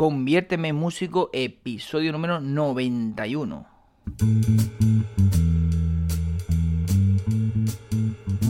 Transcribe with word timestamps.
Conviérteme 0.00 0.68
en 0.68 0.76
músico, 0.76 1.28
episodio 1.34 2.10
número 2.10 2.40
91. 2.40 3.66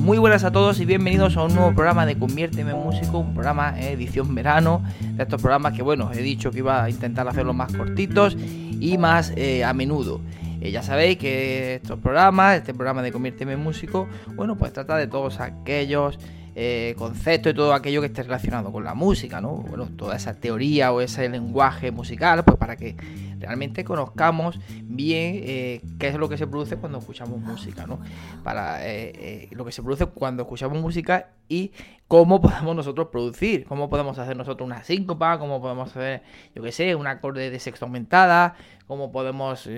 Muy 0.01 0.19
buenas 0.19 0.45
a 0.45 0.53
todos 0.53 0.79
y 0.79 0.85
bienvenidos 0.85 1.37
a 1.37 1.43
un 1.43 1.57
nuevo 1.57 1.75
programa 1.75 2.07
de 2.07 2.17
Conviérteme 2.17 2.71
en 2.71 2.77
Músico, 2.77 3.19
un 3.19 3.35
programa 3.35 3.75
edición 3.81 4.33
verano, 4.33 4.85
de 5.01 5.25
estos 5.25 5.43
programas 5.43 5.73
que 5.73 5.83
bueno, 5.83 6.13
he 6.13 6.23
dicho 6.23 6.53
que 6.53 6.59
iba 6.59 6.85
a 6.85 6.89
intentar 6.89 7.27
hacerlos 7.27 7.57
más 7.57 7.73
cortitos 7.73 8.37
y 8.39 8.97
más 8.97 9.33
eh, 9.35 9.65
a 9.65 9.75
menudo. 9.75 10.21
Eh, 10.61 10.71
ya 10.71 10.85
sabéis 10.85 11.19
que 11.19 11.75
estos 11.83 11.99
programas, 11.99 12.59
este 12.59 12.75
programa 12.75 13.03
de 13.03 13.11
Conviérteme 13.11 13.55
en 13.55 13.61
Músico, 13.65 14.07
bueno, 14.37 14.57
pues 14.57 14.73
trata 14.73 14.97
de 14.97 15.09
todos 15.09 15.41
aquellos 15.41 16.17
eh, 16.55 16.95
conceptos 16.99 17.53
y 17.53 17.55
todo 17.55 17.73
aquello 17.73 18.01
que 18.01 18.09
esté 18.09 18.25
relacionado 18.25 18.73
con 18.73 18.83
la 18.83 18.95
música, 18.95 19.41
¿no? 19.41 19.57
Bueno, 19.57 19.89
toda 19.97 20.17
esa 20.17 20.35
teoría 20.35 20.93
o 20.93 21.01
ese 21.01 21.29
lenguaje 21.29 21.93
musical, 21.93 22.45
pues 22.45 22.57
para 22.57 22.77
que 22.77 22.97
realmente 23.39 23.85
conozcamos 23.85 24.59
bien 24.83 25.41
eh, 25.45 25.80
qué 25.99 26.09
es 26.09 26.16
lo 26.16 26.29
que 26.29 26.37
se 26.37 26.47
produce 26.47 26.77
cuando 26.77 26.99
escuchamos 26.99 27.41
música, 27.41 27.87
¿no? 27.87 28.01
Para 28.43 28.79
eh, 28.87 29.49
lo 29.52 29.65
que 29.65 29.73
se 29.73 29.83
produce 29.83 30.07
cuando 30.07 30.43
escuchamos 30.43 30.80
música 30.80 31.29
y 31.49 31.71
cómo 32.09 32.41
podemos 32.41 32.74
nosotros 32.74 33.09
producir, 33.13 33.65
cómo 33.67 33.89
podemos 33.89 34.19
hacer 34.19 34.37
nosotros 34.37 34.67
una 34.67 34.83
síncopa, 34.83 35.39
cómo 35.39 35.61
podemos 35.61 35.91
hacer, 35.91 36.23
yo 36.55 36.63
qué 36.63 36.73
sé, 36.73 36.95
un 36.96 37.07
acorde 37.07 37.49
de 37.51 37.61
sexta 37.61 37.85
aumentada, 37.87 38.57
cómo 38.89 39.13
podemos, 39.13 39.69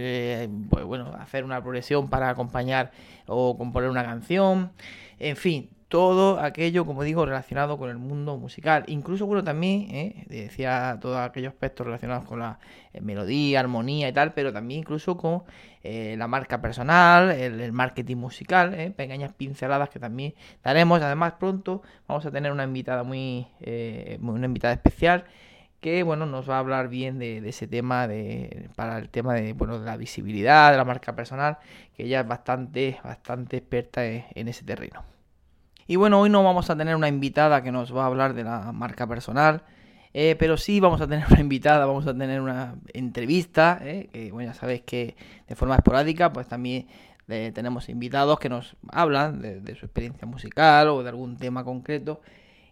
pues, 0.70 0.84
bueno, 0.84 1.12
hacer 1.18 1.44
una 1.44 1.60
progresión 1.60 2.08
para 2.08 2.30
acompañar 2.30 2.92
o 3.26 3.58
componer 3.58 3.90
una 3.90 4.04
canción, 4.04 4.72
en 5.18 5.36
fin, 5.36 5.70
todo 5.92 6.40
aquello, 6.40 6.86
como 6.86 7.02
digo, 7.02 7.26
relacionado 7.26 7.76
con 7.76 7.90
el 7.90 7.98
mundo 7.98 8.38
musical. 8.38 8.82
Incluso, 8.86 9.26
bueno, 9.26 9.44
también 9.44 9.94
¿eh? 9.94 10.24
decía 10.26 10.96
todos 11.02 11.18
aquellos 11.18 11.52
aspectos 11.52 11.84
relacionados 11.84 12.24
con 12.24 12.38
la 12.38 12.58
eh, 12.94 13.02
melodía, 13.02 13.60
armonía 13.60 14.08
y 14.08 14.12
tal, 14.14 14.32
pero 14.32 14.54
también 14.54 14.80
incluso 14.80 15.18
con 15.18 15.42
eh, 15.82 16.14
la 16.16 16.28
marca 16.28 16.62
personal, 16.62 17.30
el, 17.32 17.72
marketing 17.72 18.16
musical, 18.16 18.94
pequeñas 18.96 19.34
pinceladas 19.34 19.90
que 19.90 19.98
también 19.98 20.32
daremos. 20.64 21.02
Además, 21.02 21.34
pronto 21.38 21.82
vamos 22.08 22.24
a 22.24 22.30
tener 22.30 22.52
una 22.52 22.64
invitada 22.64 23.02
muy, 23.02 23.46
una 24.22 24.46
invitada 24.46 24.72
especial 24.72 25.26
que 25.82 26.04
bueno 26.04 26.24
nos 26.26 26.48
va 26.48 26.56
a 26.56 26.60
hablar 26.60 26.88
bien 26.88 27.18
de, 27.18 27.46
ese 27.46 27.66
tema 27.66 28.08
de 28.08 28.70
para 28.76 28.98
el 28.98 29.10
tema 29.10 29.34
de 29.34 29.52
bueno 29.52 29.78
de 29.80 29.84
la 29.84 29.96
visibilidad 29.96 30.70
de 30.70 30.76
la 30.76 30.84
marca 30.84 31.14
personal 31.16 31.58
que 31.96 32.04
ella 32.04 32.20
es 32.20 32.28
bastante 32.28 33.00
bastante 33.02 33.56
experta 33.56 34.04
en 34.06 34.48
ese 34.48 34.64
terreno 34.64 35.11
y 35.92 35.96
bueno, 35.96 36.22
hoy 36.22 36.30
no 36.30 36.42
vamos 36.42 36.70
a 36.70 36.76
tener 36.78 36.96
una 36.96 37.08
invitada 37.08 37.62
que 37.62 37.70
nos 37.70 37.94
va 37.94 38.04
a 38.04 38.06
hablar 38.06 38.32
de 38.32 38.44
la 38.44 38.72
marca 38.72 39.06
personal, 39.06 39.60
eh, 40.14 40.36
pero 40.38 40.56
sí 40.56 40.80
vamos 40.80 41.02
a 41.02 41.06
tener 41.06 41.26
una 41.30 41.40
invitada, 41.40 41.84
vamos 41.84 42.06
a 42.06 42.16
tener 42.16 42.40
una 42.40 42.76
entrevista, 42.94 43.78
eh, 43.82 44.08
que 44.10 44.32
bueno, 44.32 44.50
ya 44.50 44.58
sabéis 44.58 44.80
que 44.86 45.16
de 45.46 45.54
forma 45.54 45.74
esporádica, 45.74 46.32
pues 46.32 46.48
también 46.48 46.86
eh, 47.28 47.52
tenemos 47.54 47.90
invitados 47.90 48.38
que 48.38 48.48
nos 48.48 48.74
hablan 48.88 49.42
de, 49.42 49.74
su 49.74 49.84
experiencia 49.84 50.26
musical 50.26 50.88
o 50.88 51.02
de 51.02 51.10
algún 51.10 51.36
tema 51.36 51.62
concreto. 51.62 52.22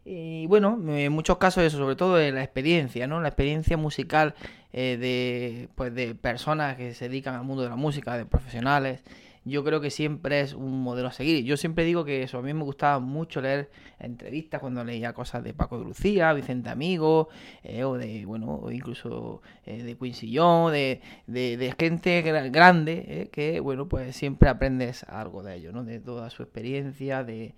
Y 0.03 0.47
bueno, 0.47 0.81
en 0.89 1.12
muchos 1.12 1.37
casos 1.37 1.62
eso, 1.62 1.77
sobre 1.77 1.97
todo 1.97 2.16
de 2.16 2.33
la 2.33 2.43
experiencia, 2.43 3.06
¿no? 3.06 3.21
La 3.21 3.28
experiencia 3.28 3.77
musical 3.77 4.34
de, 4.72 5.69
pues, 5.75 5.95
de 5.95 6.15
personas 6.15 6.78
que 6.78 6.95
se 6.95 7.11
dedican 7.11 7.34
al 7.34 7.45
mundo 7.45 7.65
de 7.65 7.69
la 7.69 7.77
música, 7.77 8.16
de 8.16 8.25
profesionales 8.25 9.03
yo 9.45 9.65
creo 9.65 9.81
que 9.81 9.91
siempre 9.91 10.41
es 10.41 10.53
un 10.53 10.83
modelo 10.83 11.09
a 11.09 11.12
seguir. 11.12 11.45
Yo 11.45 11.56
siempre 11.56 11.84
digo 11.84 12.05
que 12.05 12.23
eso, 12.23 12.39
a 12.39 12.43
mí 12.43 12.53
me 12.53 12.62
gustaba 12.62 12.99
mucho 12.99 13.41
leer 13.41 13.71
entrevistas 13.99 14.61
cuando 14.61 14.84
leía 14.84 15.15
cosas 15.15 15.43
de 15.43 15.55
Paco 15.55 15.78
de 15.78 15.84
Lucía, 15.84 16.33
Vicente 16.34 16.69
Amigo, 16.69 17.28
eh, 17.62 17.84
o 17.84 17.97
de, 17.97 18.27
bueno, 18.27 18.62
incluso 18.71 19.41
eh, 19.65 19.83
de 19.83 19.97
Quincy 19.97 20.37
Jones, 20.37 20.73
de, 20.73 21.01
de, 21.27 21.56
de, 21.56 21.75
gente 21.78 22.21
grande, 22.51 23.05
eh, 23.09 23.28
que, 23.33 23.61
bueno, 23.61 23.89
pues 23.89 24.15
siempre 24.15 24.49
aprendes 24.49 25.05
algo 25.05 25.43
de 25.43 25.57
ello, 25.57 25.72
¿no? 25.72 25.84
De 25.84 26.01
toda 26.01 26.28
su 26.31 26.43
experiencia, 26.43 27.25
de 27.25 27.55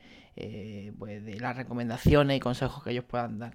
pues 0.98 1.22
de 1.22 1.38
las 1.38 1.54
recomendaciones 1.54 2.38
y 2.38 2.40
consejos 2.40 2.82
que 2.82 2.92
ellos 2.92 3.04
puedan 3.04 3.38
dar. 3.38 3.52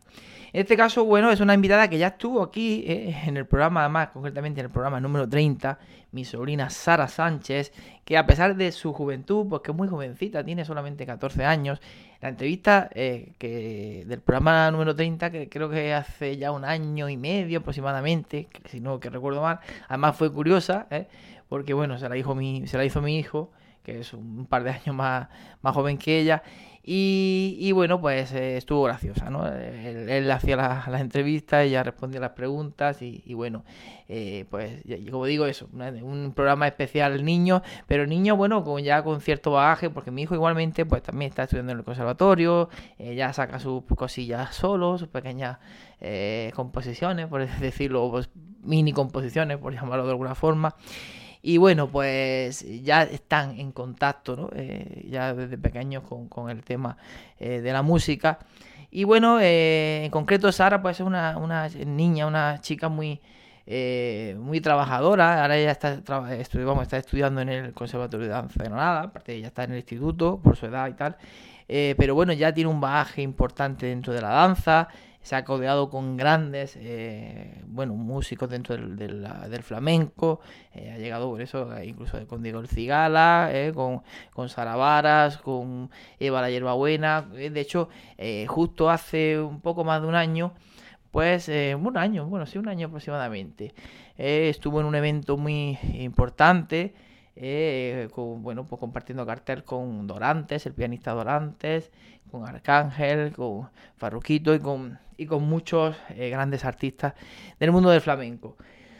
En 0.53 0.61
este 0.61 0.77
caso, 0.77 1.05
bueno, 1.05 1.31
es 1.31 1.39
una 1.39 1.55
invitada 1.55 1.89
que 1.89 1.97
ya 1.97 2.09
estuvo 2.09 2.43
aquí 2.43 2.83
en 2.87 3.35
el 3.35 3.47
programa, 3.47 3.79
además, 3.81 4.09
concretamente 4.09 4.59
en 4.59 4.67
el 4.67 4.71
programa 4.71 4.99
número 4.99 5.27
30, 5.27 5.79
mi 6.11 6.23
sobrina 6.23 6.69
Sara 6.69 7.07
Sánchez, 7.07 7.73
que 8.07 8.17
a 8.17 8.25
pesar 8.25 8.55
de 8.55 8.71
su 8.71 8.93
juventud, 8.93 9.47
porque 9.49 9.71
es 9.71 9.77
muy 9.77 9.89
jovencita, 9.89 10.41
tiene 10.41 10.63
solamente 10.63 11.05
14 11.05 11.43
años, 11.43 11.81
la 12.21 12.29
entrevista 12.29 12.89
eh, 12.95 13.33
que 13.37 14.05
del 14.07 14.21
programa 14.21 14.71
número 14.71 14.95
30, 14.95 15.29
que 15.29 15.49
creo 15.49 15.69
que 15.69 15.93
hace 15.93 16.37
ya 16.37 16.53
un 16.53 16.63
año 16.63 17.09
y 17.09 17.17
medio 17.17 17.59
aproximadamente, 17.59 18.47
si 18.69 18.79
no 18.79 19.01
que 19.01 19.09
recuerdo 19.09 19.41
mal, 19.41 19.59
además 19.89 20.15
fue 20.15 20.31
curiosa, 20.31 20.87
porque 21.49 21.73
bueno, 21.73 21.97
se 21.97 22.07
la, 22.07 22.15
hizo 22.15 22.33
mi, 22.33 22.65
se 22.65 22.77
la 22.77 22.85
hizo 22.85 23.01
mi 23.01 23.19
hijo, 23.19 23.51
que 23.83 23.99
es 23.99 24.13
un 24.13 24.45
par 24.45 24.63
de 24.63 24.69
años 24.69 24.95
más, 24.95 25.27
más 25.61 25.73
joven 25.73 25.97
que 25.97 26.17
ella, 26.17 26.43
y, 26.89 27.69
bueno, 27.73 27.99
pues 27.99 28.31
eh, 28.31 28.55
estuvo 28.55 28.83
graciosa, 28.83 29.29
¿no? 29.29 29.45
Él, 29.45 30.31
hacía 30.31 30.55
las 30.55 30.87
la 30.87 31.01
entrevistas, 31.01 31.65
ella 31.65 31.83
respondía 31.83 32.21
las 32.21 32.29
preguntas 32.29 33.01
y, 33.01 33.33
bueno, 33.33 33.65
eh, 34.07 34.45
pues 34.49 34.83
como 35.11 35.25
digo 35.25 35.47
eso, 35.47 35.67
un 35.73 36.31
programa 36.33 36.65
especial 36.65 37.25
niño, 37.25 37.61
pero 37.87 38.07
niño, 38.07 38.37
bueno, 38.37 38.63
con, 38.63 38.81
ya 38.81 39.03
con 39.03 39.19
cierto 39.19 39.51
bagaje, 39.51 39.89
porque 39.89 40.11
mi 40.11 40.21
hijo 40.21 40.33
igualmente 40.33 40.85
pues 40.85 41.03
también 41.03 41.27
está 41.27 41.43
estudiando 41.43 41.73
en 41.73 41.79
el 41.79 41.83
conservatorio, 41.83 42.69
eh, 42.99 43.15
ya 43.15 43.33
saca 43.33 43.59
sus 43.59 43.83
cosillas 43.83 44.55
solo, 44.55 44.97
sus 44.97 45.09
pequeñas 45.09 45.57
composiciones, 46.53 47.27
por 47.27 47.45
decirlo, 47.59 48.09
pues, 48.11 48.29
mini 48.63 48.93
composiciones, 48.93 49.57
por 49.57 49.73
llamarlo 49.73 50.05
de 50.05 50.11
alguna 50.11 50.35
forma. 50.35 50.73
Y 51.41 51.57
bueno, 51.57 51.87
pues 51.87 52.65
ya 52.83 53.03
están 53.03 53.59
en 53.59 53.71
contacto, 53.71 54.35
¿no? 54.35 54.49
Eh, 54.53 55.05
ya 55.09 55.33
desde 55.33 55.57
pequeños 55.57 56.03
con, 56.03 56.49
el 56.49 56.63
tema 56.63 56.97
eh, 57.39 57.61
de 57.61 57.71
la 57.71 57.81
música. 57.81 58.39
Y 58.89 59.03
bueno, 59.03 59.39
eh, 59.39 60.05
en 60.05 60.11
concreto 60.11 60.51
Sara 60.51 60.81
pues 60.81 60.99
es 60.99 61.05
una, 61.05 61.37
una 61.37 61.67
niña, 61.85 62.25
una 62.25 62.59
chica 62.61 62.89
muy, 62.89 63.21
muy 64.37 64.61
trabajadora. 64.61 65.41
Ahora 65.41 65.57
ella 65.57 65.71
está, 65.71 66.01
vamos, 66.07 66.83
está 66.83 66.97
estudiando 66.97 67.41
en 67.41 67.49
el 67.49 67.73
Conservatorio 67.73 68.27
de 68.27 68.33
Danza 68.33 68.63
de 68.63 68.69
Granada, 68.69 69.01
aparte 69.03 69.33
ella 69.33 69.47
está 69.47 69.65
en 69.65 69.71
el 69.71 69.77
instituto 69.77 70.39
por 70.41 70.55
su 70.55 70.65
edad 70.67 70.87
y 70.87 70.93
tal. 70.93 71.17
pero 71.67 72.15
bueno, 72.15 72.33
ya 72.33 72.53
tiene 72.53 72.69
un 72.69 72.79
bagaje 72.79 73.21
importante 73.21 73.87
dentro 73.87 74.13
de 74.13 74.21
la 74.21 74.29
danza 74.29 74.87
se 75.27 75.35
ha 75.35 75.43
codeado 75.43 75.89
con 75.89 76.15
grandes, 76.15 76.77
eh, 76.79 77.61
bueno, 77.67 77.95
músicos 77.95 78.49
dentro 78.49 78.77
del, 78.77 78.95
del, 78.95 79.61
flamenco, 79.61 80.39
eh, 80.73 80.89
ha 80.89 80.97
llegado 80.97 81.29
por 81.29 81.41
eso, 81.41 81.67
incluso 81.83 82.25
con 82.27 82.41
Diego 82.41 82.61
El 82.61 82.69
Cigala, 82.69 83.49
eh, 83.51 83.73
con, 83.75 84.03
con 84.31 84.47
Sara 84.47 84.77
Varas, 84.77 85.37
con 85.37 85.91
Eva 86.17 86.39
la 86.39 86.49
Hierbabuena, 86.49 87.23
de 87.23 87.59
hecho, 87.59 87.89
justo 88.47 88.89
hace 88.89 89.37
un 89.37 89.59
poco 89.59 89.83
más 89.83 90.01
de 90.01 90.07
un 90.07 90.15
año, 90.15 90.53
pues 91.11 91.49
un 91.49 91.97
año, 91.97 92.27
bueno, 92.27 92.45
sí, 92.45 92.57
un 92.57 92.69
año 92.69 92.87
aproximadamente, 92.87 93.73
estuvo 94.15 94.79
en 94.79 94.85
un 94.85 94.95
evento 94.95 95.35
muy 95.35 95.77
importante, 95.95 96.93
con, 98.13 98.43
bueno, 98.43 98.65
pues 98.65 98.79
compartiendo 98.79 99.25
cartel 99.25 99.65
con 99.65 100.07
Dorantes, 100.07 100.65
el 100.65 100.73
pianista 100.73 101.11
Dorantes, 101.11 101.91
con 102.31 102.47
Arcángel, 102.47 103.33
con 103.33 103.69
Farruquito 103.97 104.53
y 104.55 104.59
con, 104.59 104.99
y 105.17 105.25
con 105.25 105.43
muchos 105.43 105.95
eh, 106.09 106.29
grandes 106.29 106.63
artistas 106.63 107.13
del 107.59 107.71
mundo 107.71 107.89
del 107.89 108.01
flamenco. 108.01 108.55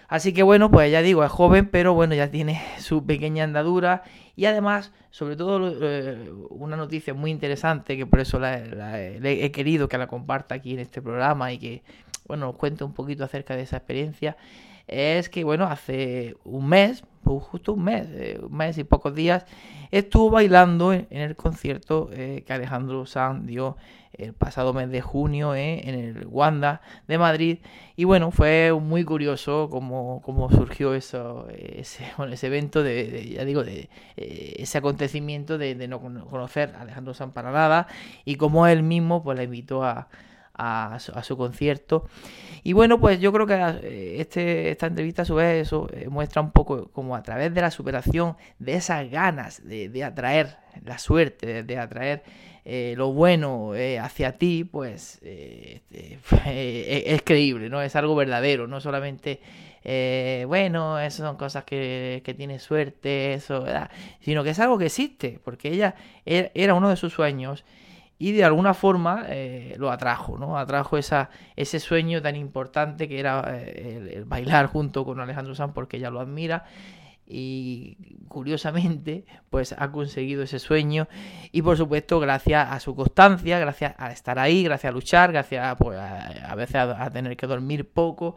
Así 0.07 0.33
que 0.33 0.41
bueno, 0.41 0.71
pues 0.71 0.89
ya 0.91 1.01
digo, 1.01 1.23
es 1.23 1.31
joven, 1.31 1.67
pero 1.69 1.93
bueno, 1.93 2.15
ya 2.15 2.31
tiene 2.31 2.61
su 2.79 3.05
pequeña 3.05 3.43
andadura 3.43 4.03
y 4.35 4.45
además, 4.45 4.93
sobre 5.11 5.35
todo, 5.35 5.75
eh, 5.81 6.31
una 6.49 6.77
noticia 6.77 7.13
muy 7.13 7.31
interesante 7.31 7.97
que 7.97 8.05
por 8.05 8.19
eso 8.19 8.39
la, 8.39 8.57
he 9.01 9.51
querido 9.51 9.89
que 9.89 9.97
la 9.97 10.07
comparta 10.07 10.55
aquí 10.55 10.73
en 10.73 10.79
este 10.79 11.01
programa 11.01 11.51
y 11.51 11.57
que, 11.57 11.83
bueno, 12.27 12.47
nos 12.47 12.55
cuente 12.55 12.83
un 12.83 12.93
poquito 12.93 13.23
acerca 13.23 13.55
de 13.55 13.63
esa 13.63 13.77
experiencia, 13.77 14.37
es 14.87 15.27
que, 15.29 15.43
bueno, 15.43 15.65
hace 15.65 16.37
un 16.45 16.69
mes, 16.69 17.03
pues, 17.27 17.43
justo 17.43 17.73
un 17.73 17.83
mes, 17.83 18.07
eh, 18.11 18.39
un 18.41 18.55
mes 18.55 18.77
y 18.77 18.83
pocos 18.83 19.13
días, 19.13 19.45
estuvo 19.91 20.29
bailando 20.29 20.93
en, 20.93 21.07
el 21.09 21.35
concierto 21.35 22.09
que 22.09 22.45
Alejandro 22.49 23.05
Sanz 23.05 23.45
dio 23.45 23.77
el 24.13 24.33
pasado 24.33 24.73
mes 24.73 24.89
de 24.89 25.01
junio 25.01 25.53
en 25.55 25.93
el 25.93 26.25
Wanda 26.27 26.81
de 27.07 27.17
Madrid. 27.17 27.59
Y 27.95 28.05
bueno, 28.05 28.31
fue 28.31 28.73
muy 28.73 29.03
curioso 29.03 29.67
cómo, 29.69 30.21
cómo 30.23 30.49
surgió 30.49 30.93
eso, 30.93 31.47
ese, 31.49 32.05
ese 32.31 32.47
evento, 32.47 32.81
de, 32.81 33.35
ya 33.35 33.45
digo, 33.45 33.63
de 33.63 33.89
ese 34.15 34.77
acontecimiento 34.77 35.57
de, 35.57 35.75
de, 35.75 35.87
no 35.87 35.99
conocer 35.99 36.73
a 36.77 36.81
Alejandro 36.81 37.13
Sanz 37.13 37.33
para 37.33 37.51
nada 37.51 37.87
y 38.25 38.35
cómo 38.35 38.67
él 38.67 38.83
mismo 38.83 39.21
pues, 39.21 39.37
la 39.37 39.43
invitó 39.43 39.83
a 39.83 40.07
a 40.57 40.99
su, 40.99 41.37
concierto. 41.37 42.05
Y 42.63 42.73
bueno, 42.73 42.99
pues 42.99 43.19
yo 43.19 43.31
creo 43.31 43.45
que 43.45 43.53
eh, 43.55 44.19
este, 44.19 44.71
esta 44.71 44.87
entrevista 44.87 45.21
a 45.21 45.25
su 45.25 45.35
vez 45.35 45.67
eso 45.67 45.87
eh, 45.93 46.09
muestra 46.09 46.41
un 46.41 46.51
poco 46.51 46.89
como 46.91 47.15
a 47.15 47.23
través 47.23 47.53
de 47.53 47.61
la 47.61 47.71
superación 47.71 48.35
de 48.59 48.73
esas 48.73 49.09
ganas 49.09 49.65
de, 49.65 50.03
atraer 50.03 50.57
la 50.83 50.97
suerte, 50.97 51.63
de, 51.63 51.77
atraer 51.77 52.23
eh, 52.65 52.95
lo 52.97 53.13
bueno 53.13 53.71
hacia 54.01 54.37
ti, 54.37 54.63
pues 54.63 55.19
este, 55.23 56.19
es 57.13 57.21
creíble, 57.21 57.69
¿no? 57.69 57.81
Es 57.81 57.95
algo 57.95 58.15
verdadero, 58.15 58.67
no 58.67 58.81
solamente... 58.81 59.39
bueno, 60.47 60.99
esas 60.99 61.25
son 61.25 61.37
cosas 61.37 61.63
que, 61.63 62.21
que 62.25 62.33
tiene 62.33 62.59
suerte, 62.59 63.33
eso. 63.33 63.65
Sino 64.19 64.43
que 64.43 64.49
es 64.49 64.59
algo 64.59 64.77
que 64.77 64.87
existe, 64.87 65.39
porque 65.43 65.69
ella 65.69 65.95
er, 66.25 66.51
era 66.55 66.73
uno 66.73 66.89
de 66.89 66.97
sus 66.97 67.13
sueños 67.13 67.63
y 68.19 68.31
de 68.31 68.43
alguna 68.43 68.73
forma 68.73 69.25
eh, 69.27 69.75
lo 69.77 69.91
atrajo, 69.91 70.37
¿no? 70.37 70.57
Atrajo 70.57 70.97
esa, 70.97 71.29
ese 71.55 71.79
sueño 71.79 72.21
tan 72.21 72.35
importante 72.35 73.07
que 73.07 73.19
era 73.19 73.43
eh, 73.57 74.13
el, 74.15 74.25
bailar 74.25 74.67
junto 74.67 75.05
con 75.05 75.19
Alejandro 75.19 75.53
Sanz 75.53 75.73
porque 75.73 75.97
ella 75.97 76.09
lo 76.09 76.19
admira 76.19 76.65
y 77.29 77.97
curiosamente 78.29 79.25
pues 79.49 79.75
ha 79.77 79.91
conseguido 79.91 80.43
ese 80.43 80.59
sueño 80.59 81.07
y 81.51 81.61
por 81.61 81.77
supuesto 81.77 82.19
gracias 82.19 82.71
a 82.71 82.79
su 82.79 82.95
constancia, 82.95 83.59
gracias 83.59 83.93
a 83.97 84.11
estar 84.11 84.39
ahí, 84.39 84.63
gracias 84.63 84.89
a 84.91 84.93
luchar, 84.93 85.31
gracias 85.31 85.75
pues, 85.77 85.99
a, 85.99 86.55
veces 86.55 86.75
a 86.75 87.09
tener 87.11 87.35
que 87.35 87.45
dormir 87.45 87.89
poco, 87.89 88.35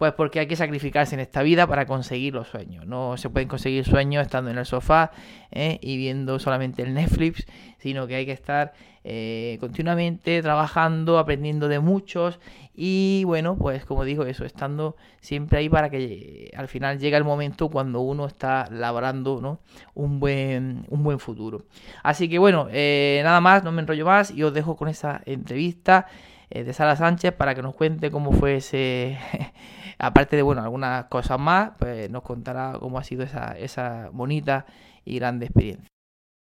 pues 0.00 0.14
porque 0.14 0.40
hay 0.40 0.46
que 0.46 0.56
sacrificarse 0.56 1.14
en 1.14 1.20
esta 1.20 1.42
vida 1.42 1.66
para 1.66 1.84
conseguir 1.84 2.32
los 2.32 2.48
sueños. 2.48 2.86
No 2.86 3.18
se 3.18 3.28
pueden 3.28 3.48
conseguir 3.48 3.84
sueños 3.84 4.22
estando 4.22 4.50
en 4.50 4.56
el 4.56 4.64
sofá 4.64 5.10
¿eh? 5.50 5.78
y 5.82 5.98
viendo 5.98 6.38
solamente 6.38 6.80
el 6.80 6.94
Netflix, 6.94 7.46
sino 7.76 8.06
que 8.06 8.14
hay 8.14 8.24
que 8.24 8.32
estar 8.32 8.72
eh, 9.04 9.58
continuamente 9.60 10.40
trabajando, 10.40 11.18
aprendiendo 11.18 11.68
de 11.68 11.80
muchos 11.80 12.40
y 12.74 13.24
bueno, 13.26 13.58
pues 13.58 13.84
como 13.84 14.04
digo 14.04 14.24
eso, 14.24 14.46
estando 14.46 14.96
siempre 15.20 15.58
ahí 15.58 15.68
para 15.68 15.90
que 15.90 16.50
al 16.56 16.68
final 16.68 16.98
llegue 16.98 17.18
el 17.18 17.24
momento 17.24 17.68
cuando 17.68 18.00
uno 18.00 18.24
está 18.24 18.68
labrando 18.70 19.42
¿no? 19.42 19.60
un, 19.92 20.18
buen, 20.18 20.86
un 20.88 21.02
buen 21.02 21.18
futuro. 21.18 21.66
Así 22.02 22.30
que 22.30 22.38
bueno, 22.38 22.68
eh, 22.70 23.20
nada 23.22 23.42
más, 23.42 23.64
no 23.64 23.70
me 23.70 23.82
enrollo 23.82 24.06
más 24.06 24.30
y 24.30 24.44
os 24.44 24.54
dejo 24.54 24.76
con 24.76 24.88
esa 24.88 25.20
entrevista 25.26 26.06
de 26.50 26.72
Sara 26.72 26.96
Sánchez 26.96 27.32
para 27.32 27.54
que 27.54 27.62
nos 27.62 27.74
cuente 27.74 28.10
cómo 28.10 28.32
fue 28.32 28.56
ese 28.56 29.18
aparte 29.98 30.36
de, 30.36 30.42
bueno, 30.42 30.62
algunas 30.62 31.04
cosas 31.06 31.38
más, 31.38 31.72
pues 31.78 32.10
nos 32.10 32.22
contará 32.22 32.74
cómo 32.80 32.98
ha 32.98 33.04
sido 33.04 33.22
esa, 33.22 33.56
esa 33.58 34.08
bonita 34.12 34.66
y 35.04 35.16
grande 35.18 35.46
experiencia. 35.46 35.86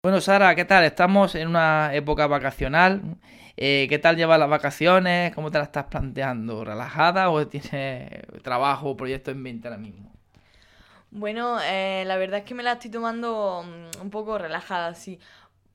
Bueno, 0.03 0.21
Sara, 0.21 0.55
¿qué 0.55 0.65
tal? 0.65 0.85
Estamos 0.85 1.35
en 1.35 1.49
una 1.49 1.95
época 1.95 2.27
vacacional. 2.27 3.19
Eh, 3.57 3.87
¿Qué 3.91 3.99
tal 3.99 4.17
llevas 4.17 4.39
las 4.39 4.49
vacaciones? 4.49 5.35
¿Cómo 5.35 5.51
te 5.51 5.59
las 5.59 5.69
estás 5.69 5.85
planteando? 5.87 6.65
¿Relajada 6.65 7.29
o 7.29 7.47
tienes 7.47 8.09
trabajo 8.43 8.91
o 8.91 8.97
proyecto 8.97 9.31
en 9.31 9.43
mente 9.43 9.69
ahora 9.69 9.79
mismo? 9.79 10.11
Bueno, 11.11 11.59
eh, 11.61 12.05
la 12.07 12.17
verdad 12.17 12.39
es 12.39 12.45
que 12.47 12.55
me 12.55 12.63
la 12.63 12.73
estoy 12.73 12.91
tomando 12.91 13.63
mm, 13.63 14.01
un 14.01 14.11
poco 14.11 14.39
relajada, 14.39 14.95
sí. 14.95 15.19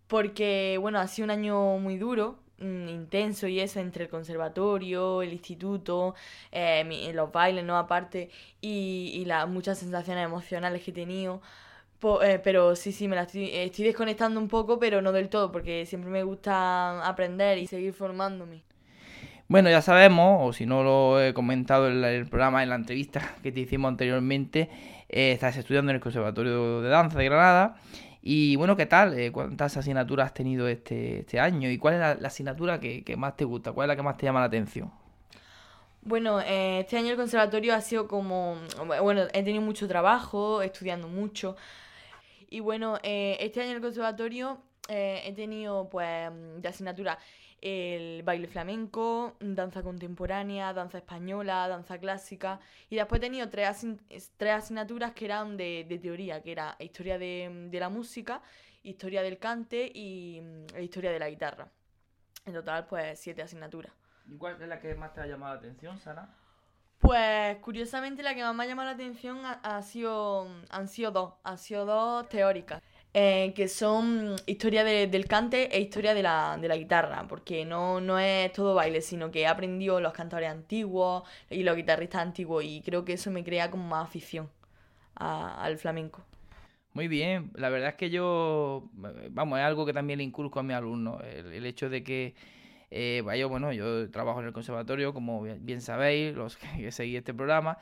Porque, 0.07 0.77
bueno, 0.79 0.99
ha 0.99 1.07
sido 1.07 1.25
un 1.25 1.31
año 1.31 1.77
muy 1.77 1.97
duro. 1.97 2.39
Mm, 2.59 2.87
intenso 2.87 3.47
y 3.47 3.59
eso 3.59 3.81
entre 3.81 4.05
el 4.05 4.09
conservatorio, 4.09 5.21
el 5.21 5.33
instituto, 5.33 6.15
eh, 6.51 7.11
los 7.13 7.31
bailes, 7.31 7.65
¿no? 7.65 7.77
Aparte, 7.77 8.29
y, 8.61 9.23
las 9.25 9.47
muchas 9.47 9.77
sensaciones 9.77 10.25
emocionales 10.25 10.83
que 10.83 10.91
he 10.91 10.93
tenido. 10.93 11.41
Eh, 12.23 12.39
pero 12.43 12.75
sí, 12.75 12.91
sí, 12.91 13.07
me 13.07 13.15
la 13.15 13.23
estoy, 13.23 13.49
estoy 13.51 13.85
desconectando 13.85 14.39
un 14.39 14.47
poco, 14.47 14.79
pero 14.79 15.01
no 15.01 15.11
del 15.11 15.27
todo, 15.29 15.51
porque 15.51 15.85
siempre 15.85 16.09
me 16.11 16.23
gusta 16.23 17.05
aprender 17.07 17.57
y 17.57 17.67
seguir 17.67 17.93
formándome. 17.93 18.63
Bueno, 19.47 19.69
ya 19.69 19.81
sabemos, 19.81 20.39
o 20.41 20.53
si 20.53 20.65
no 20.65 20.83
lo 20.83 21.21
he 21.21 21.33
comentado 21.33 21.87
en 21.87 22.03
el 22.03 22.27
programa, 22.27 22.63
en 22.63 22.69
la 22.69 22.75
entrevista 22.75 23.35
que 23.43 23.51
te 23.51 23.59
hicimos 23.61 23.89
anteriormente, 23.89 24.69
eh, 25.09 25.31
estás 25.31 25.57
estudiando 25.57 25.91
en 25.91 25.95
el 25.95 26.01
Conservatorio 26.01 26.81
de 26.81 26.89
Danza 26.89 27.19
de 27.19 27.25
Granada 27.25 27.77
y 28.27 28.55
bueno, 28.55 28.75
¿qué 28.75 28.87
tal? 28.87 29.13
Eh, 29.19 29.31
¿Cuántas 29.31 29.77
asignaturas 29.77 30.25
has 30.25 30.33
tenido 30.33 30.67
este, 30.67 31.19
este 31.19 31.39
año? 31.39 31.69
¿Y 31.69 31.77
cuál 31.77 31.93
es 31.93 31.99
la, 31.99 32.27
asignatura 32.27 32.79
que, 32.79 33.15
más 33.15 33.37
te 33.37 33.45
gusta? 33.45 33.71
¿Cuál 33.71 33.85
es 33.85 33.89
la 33.89 33.95
que 33.95 34.01
más 34.01 34.17
te 34.17 34.25
llama 34.25 34.39
la 34.39 34.47
atención? 34.47 34.91
Bueno, 36.01 36.41
eh, 36.41 36.79
este 36.79 36.97
año 36.97 37.11
el 37.11 37.17
conservatorio 37.17 37.75
ha 37.75 37.81
sido 37.81 38.07
como, 38.07 38.57
bueno, 38.99 39.25
he 39.31 39.43
tenido 39.43 39.61
mucho 39.61 39.87
trabajo, 39.87 40.63
estudiando 40.63 41.07
mucho. 41.07 41.55
Y 42.49 42.61
bueno, 42.61 42.97
eh, 43.03 43.37
este 43.41 43.61
año 43.61 43.73
el 43.73 43.81
conservatorio 43.81 44.57
he 44.89 45.31
tenido 45.35 45.87
pues 45.87 46.31
de 46.57 46.67
asignatura 46.67 47.19
el 47.61 48.23
baile 48.23 48.47
flamenco, 48.47 49.35
danza 49.39 49.81
contemporánea, 49.81 50.73
danza 50.73 50.99
española, 50.99 51.67
danza 51.67 51.97
clásica. 51.97 52.59
Y 52.89 52.95
después 52.95 53.19
he 53.19 53.25
tenido 53.25 53.49
tres, 53.49 53.85
tres 54.37 54.53
asignaturas 54.53 55.13
que 55.13 55.25
eran 55.25 55.57
de, 55.57 55.99
teoría, 56.01 56.41
que 56.41 56.51
era 56.51 56.75
historia 56.79 57.17
de, 57.17 57.69
la 57.71 57.89
música, 57.89 58.41
historia 58.83 59.21
del 59.23 59.39
cante 59.39 59.91
y 59.93 60.41
mm, 60.41 60.81
historia 60.81 61.11
de 61.11 61.19
la 61.19 61.29
guitarra. 61.29 61.69
En 62.45 62.53
total, 62.53 62.85
pues 62.87 63.19
siete 63.19 63.41
asignaturas. 63.41 63.91
¿Y 64.27 64.37
cuál 64.37 64.61
es 64.61 64.67
la 64.67 64.79
que 64.79 64.93
más 64.95 65.13
te 65.13 65.21
ha 65.21 65.25
llamado 65.25 65.55
la 65.55 65.59
atención, 65.59 65.99
Sara? 65.99 66.29
Pues 66.99 67.57
curiosamente 67.57 68.23
la 68.23 68.33
que 68.35 68.43
más 68.43 68.55
me 68.55 68.63
ha 68.63 68.67
llamado 68.67 68.89
la 68.89 68.95
atención 68.95 69.39
ha 69.43 69.81
sido, 69.81 70.47
han 70.69 70.87
sido 70.87 71.11
dos, 71.11 71.33
han 71.43 71.57
sido 71.57 71.85
dos 71.85 72.29
teóricas. 72.29 72.81
Eh, 73.17 73.53
que 73.55 73.69
son 73.69 74.35
historia 74.45 74.83
del 74.83 75.25
cante 75.25 75.73
e 75.73 75.79
historia 75.79 76.13
de 76.13 76.21
la, 76.21 76.57
guitarra, 76.75 77.25
porque 77.29 77.63
no, 77.63 78.01
no 78.01 78.19
es 78.19 78.51
todo 78.51 78.75
baile, 78.75 78.99
sino 79.01 79.31
que 79.31 79.43
he 79.43 79.47
aprendido 79.47 80.01
los 80.01 80.11
cantores 80.11 80.49
antiguos 80.49 81.23
y 81.49 81.63
los 81.63 81.77
guitarristas 81.77 82.21
antiguos 82.21 82.65
y 82.65 82.81
creo 82.81 83.05
que 83.05 83.13
eso 83.13 83.31
me 83.31 83.45
crea 83.45 83.71
como 83.71 83.87
más 83.87 84.05
afición 84.05 84.49
al 85.15 85.77
flamenco. 85.77 86.25
Muy 86.91 87.07
bien, 87.07 87.51
la 87.55 87.69
verdad 87.69 87.91
es 87.91 87.95
que 87.95 88.09
yo, 88.09 88.89
vamos, 89.29 89.59
es 89.59 89.63
algo 89.63 89.85
que 89.85 89.93
también 89.93 90.17
le 90.17 90.25
inculco 90.25 90.59
a 90.59 90.63
mis 90.63 90.75
alumnos, 90.75 91.23
el, 91.23 91.65
hecho 91.65 91.89
de 91.89 92.03
que 92.03 92.35
eh, 92.91 93.21
bueno, 93.47 93.71
yo 93.71 94.11
trabajo 94.11 94.41
en 94.41 94.47
el 94.47 94.51
conservatorio, 94.51 95.13
como 95.13 95.41
bien 95.41 95.79
sabéis, 95.79 96.35
los 96.35 96.57
que 96.77 96.91
seguís 96.91 97.19
este 97.19 97.33
programa, 97.33 97.77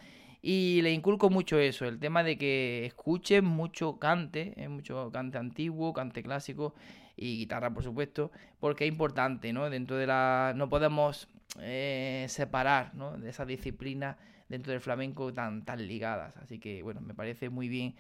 y 0.46 0.82
le 0.82 0.92
inculco 0.92 1.30
mucho 1.30 1.58
eso, 1.58 1.86
el 1.86 2.00
tema 2.00 2.22
de 2.22 2.38
que 2.38 2.86
escuchen 2.86 3.46
mucho 3.46 3.98
cante, 3.98 4.54
eh, 4.58 4.68
mucho 4.68 5.10
cante 5.10 5.38
antiguo, 5.38 5.94
cante 5.94 6.22
clásico 6.22 6.76
y 7.16 7.38
guitarra, 7.38 7.74
por 7.74 7.82
supuesto, 7.82 8.30
porque 8.60 8.84
es 8.84 8.90
importante, 8.90 9.54
¿no? 9.54 9.70
Dentro 9.70 9.96
de 9.96 10.06
la... 10.06 10.52
no 10.54 10.68
podemos 10.70 11.30
eh, 11.62 12.26
separar, 12.28 12.94
¿no? 12.94 13.18
De 13.18 13.30
esas 13.30 13.48
disciplinas 13.48 14.18
dentro 14.50 14.74
del 14.74 14.82
flamenco 14.82 15.34
tan, 15.34 15.64
tan 15.64 15.88
ligadas. 15.88 16.36
Así 16.36 16.60
que, 16.60 16.84
bueno, 16.84 17.00
me 17.00 17.14
parece 17.14 17.48
muy 17.48 17.70
bien 17.70 17.96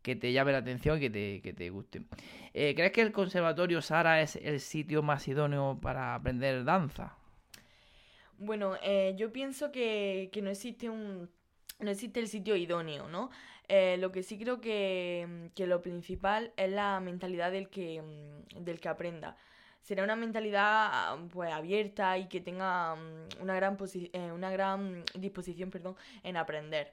que 0.00 0.16
te 0.16 0.32
llame 0.32 0.52
la 0.52 0.58
atención 0.58 0.96
y 0.96 1.00
que 1.02 1.10
te, 1.10 1.42
que 1.42 1.52
te 1.52 1.68
guste. 1.68 2.04
Eh, 2.54 2.74
¿Crees 2.74 2.92
que 2.92 3.02
el 3.02 3.12
Conservatorio 3.12 3.82
Sara 3.82 4.22
es 4.22 4.36
el 4.36 4.60
sitio 4.60 5.02
más 5.02 5.28
idóneo 5.28 5.78
para 5.82 6.14
aprender 6.14 6.64
danza? 6.64 7.18
Bueno, 8.38 8.76
yo 9.14 9.30
pienso 9.30 9.70
que, 9.70 10.30
que 10.32 10.42
no 10.42 10.50
existe 10.50 10.88
un 10.88 11.28
no 11.82 11.90
existe 11.90 12.20
el 12.20 12.28
sitio 12.28 12.56
idóneo, 12.56 13.08
¿no? 13.08 13.30
Eh, 13.68 13.96
lo 13.98 14.12
que 14.12 14.22
sí 14.22 14.38
creo 14.38 14.60
que, 14.60 15.50
lo 15.56 15.82
principal 15.82 16.52
es 16.56 16.70
la 16.70 17.00
mentalidad 17.00 17.52
del 17.52 17.68
que, 17.68 18.02
mm, 18.02 18.64
del 18.64 18.80
que 18.80 18.88
aprenda. 18.88 19.36
Será 19.82 20.04
una 20.04 20.16
mentalidad 20.16 21.18
pues 21.32 21.52
abierta 21.52 22.18
y 22.18 22.28
que 22.28 22.40
tenga 22.40 22.94
mm, 22.94 23.42
una 23.42 23.54
gran, 23.56 23.76
eh, 24.12 24.32
una 24.32 24.50
gran 24.50 25.04
disposición 25.14 25.70
perdón, 25.70 25.96
en 26.22 26.36
aprender. 26.36 26.92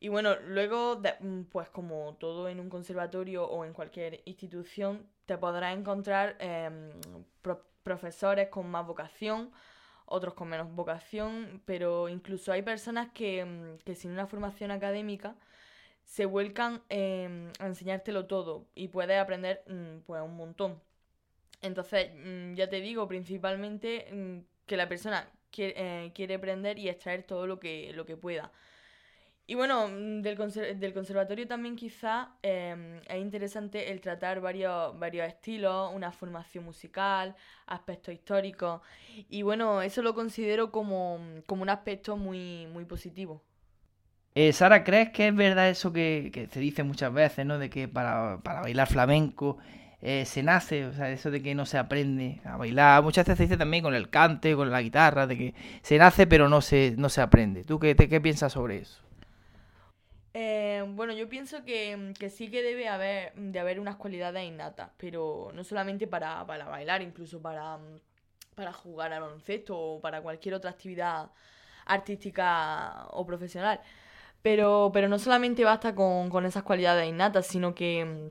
Y 0.00 0.08
bueno, 0.08 0.36
luego, 0.46 1.00
mm, 1.20 1.42
pues 1.44 1.68
como 1.68 2.16
todo 2.18 2.48
en 2.48 2.60
un 2.60 2.70
conservatorio 2.70 3.44
o 3.46 3.64
en 3.64 3.72
cualquier 3.74 4.22
institución, 4.24 5.06
te 5.26 5.38
podrás 5.38 5.76
encontrar 5.76 6.36
em, 6.40 6.90
profesores 7.82 8.48
con 8.48 8.70
más 8.70 8.86
vocación, 8.86 9.50
otros 10.10 10.34
con 10.34 10.48
menos 10.48 10.70
vocación, 10.74 11.62
pero 11.64 12.08
incluso 12.08 12.52
hay 12.52 12.62
personas 12.62 13.10
que, 13.12 13.44
mm, 13.44 13.94
sin 13.94 14.10
una 14.12 14.26
formación 14.26 14.70
académica 14.70 15.36
se 16.04 16.26
vuelcan 16.26 16.82
em, 16.88 17.52
a 17.60 17.66
enseñártelo 17.66 18.26
todo 18.26 18.66
y 18.74 18.88
puedes 18.88 19.18
aprender 19.18 19.62
mm, 19.68 20.00
pues 20.06 20.22
un 20.22 20.36
montón. 20.36 20.82
Entonces, 21.62 22.10
mm, 22.14 22.54
ya 22.54 22.68
te 22.68 22.80
digo, 22.80 23.06
principalmente 23.08 24.44
que 24.66 24.76
la 24.76 24.88
persona 24.88 25.30
quiere, 25.50 25.74
eh, 25.76 26.12
quiere, 26.14 26.34
aprender 26.34 26.78
y 26.78 26.88
extraer 26.88 27.22
todo 27.24 27.46
lo 27.46 27.60
que, 27.60 27.92
lo 27.94 28.06
que 28.06 28.16
pueda. 28.16 28.52
Y 29.50 29.56
bueno, 29.56 29.88
mm, 29.88 30.22
del, 30.22 30.38
del 30.78 30.94
conservatorio 30.94 31.44
también 31.48 31.74
quizá 31.74 32.28
em, 32.40 32.98
es 33.08 33.20
interesante 33.20 33.90
el 33.90 34.00
tratar 34.00 34.40
varios, 34.40 34.96
varios 34.96 35.26
estilos, 35.26 35.90
una 35.92 36.12
formación 36.12 36.62
musical, 36.62 37.34
aspectos 37.66 38.14
históricos. 38.14 38.80
Y 39.28 39.42
bueno, 39.42 39.82
eso 39.82 40.02
lo 40.02 40.14
considero 40.14 40.70
como, 40.70 41.18
como 41.46 41.62
un 41.62 41.68
aspecto 41.68 42.16
muy, 42.16 42.68
muy 42.68 42.84
positivo. 42.84 43.42
Eh, 44.36 44.52
Sara, 44.52 44.84
¿crees 44.84 45.10
que 45.10 45.26
es 45.26 45.34
verdad 45.34 45.68
eso 45.68 45.92
que, 45.92 46.30
que, 46.32 46.46
se 46.46 46.60
dice 46.60 46.84
muchas 46.84 47.12
veces, 47.12 47.44
¿no? 47.44 47.58
De 47.58 47.68
que 47.70 47.88
para, 47.88 48.38
para 48.44 48.60
bailar 48.60 48.86
flamenco 48.86 49.58
eh, 50.00 50.26
se 50.26 50.44
nace, 50.44 50.86
o 50.86 50.92
sea, 50.92 51.10
eso 51.10 51.32
de 51.32 51.42
que 51.42 51.56
no 51.56 51.66
se 51.66 51.76
aprende 51.76 52.40
a 52.44 52.56
bailar. 52.56 53.02
Muchas 53.02 53.26
veces 53.26 53.38
se 53.38 53.42
dice 53.46 53.56
también 53.56 53.82
con 53.82 53.96
el 53.96 54.10
cante, 54.10 54.54
con 54.54 54.70
la 54.70 54.80
guitarra, 54.80 55.26
de 55.26 55.36
que 55.36 55.54
se 55.82 55.98
nace 55.98 56.28
pero 56.28 56.48
no 56.48 56.60
se, 56.60 56.94
no 56.96 57.08
se 57.08 57.20
aprende. 57.20 57.64
¿Tú 57.64 57.80
qué, 57.80 57.96
qué 57.96 58.20
piensas 58.20 58.52
sobre 58.52 58.76
eso? 58.76 59.09
Eh, 60.32 60.84
bueno, 60.88 61.12
yo 61.12 61.28
pienso 61.28 61.64
que, 61.64 62.14
sí 62.30 62.50
que 62.50 62.62
debe 62.62 62.88
haber, 62.88 63.34
de 63.34 63.58
haber 63.58 63.80
unas 63.80 63.96
cualidades 63.96 64.44
innatas, 64.46 64.90
pero 64.96 65.50
no 65.54 65.64
solamente 65.64 66.06
para, 66.06 66.44
bailar, 66.44 67.02
incluso 67.02 67.42
para, 67.42 67.78
para 68.54 68.72
jugar 68.72 69.12
al 69.12 69.22
baloncesto 69.22 69.76
o 69.78 70.00
para 70.00 70.22
cualquier 70.22 70.54
otra 70.54 70.70
actividad 70.70 71.30
artística 71.86 73.06
o 73.10 73.26
profesional. 73.26 73.80
Pero, 74.42 74.90
pero 74.92 75.08
no 75.08 75.18
solamente 75.18 75.64
basta 75.64 75.94
con, 75.94 76.46
esas 76.46 76.62
cualidades 76.62 77.08
innatas, 77.08 77.46
sino 77.46 77.74
que, 77.74 78.30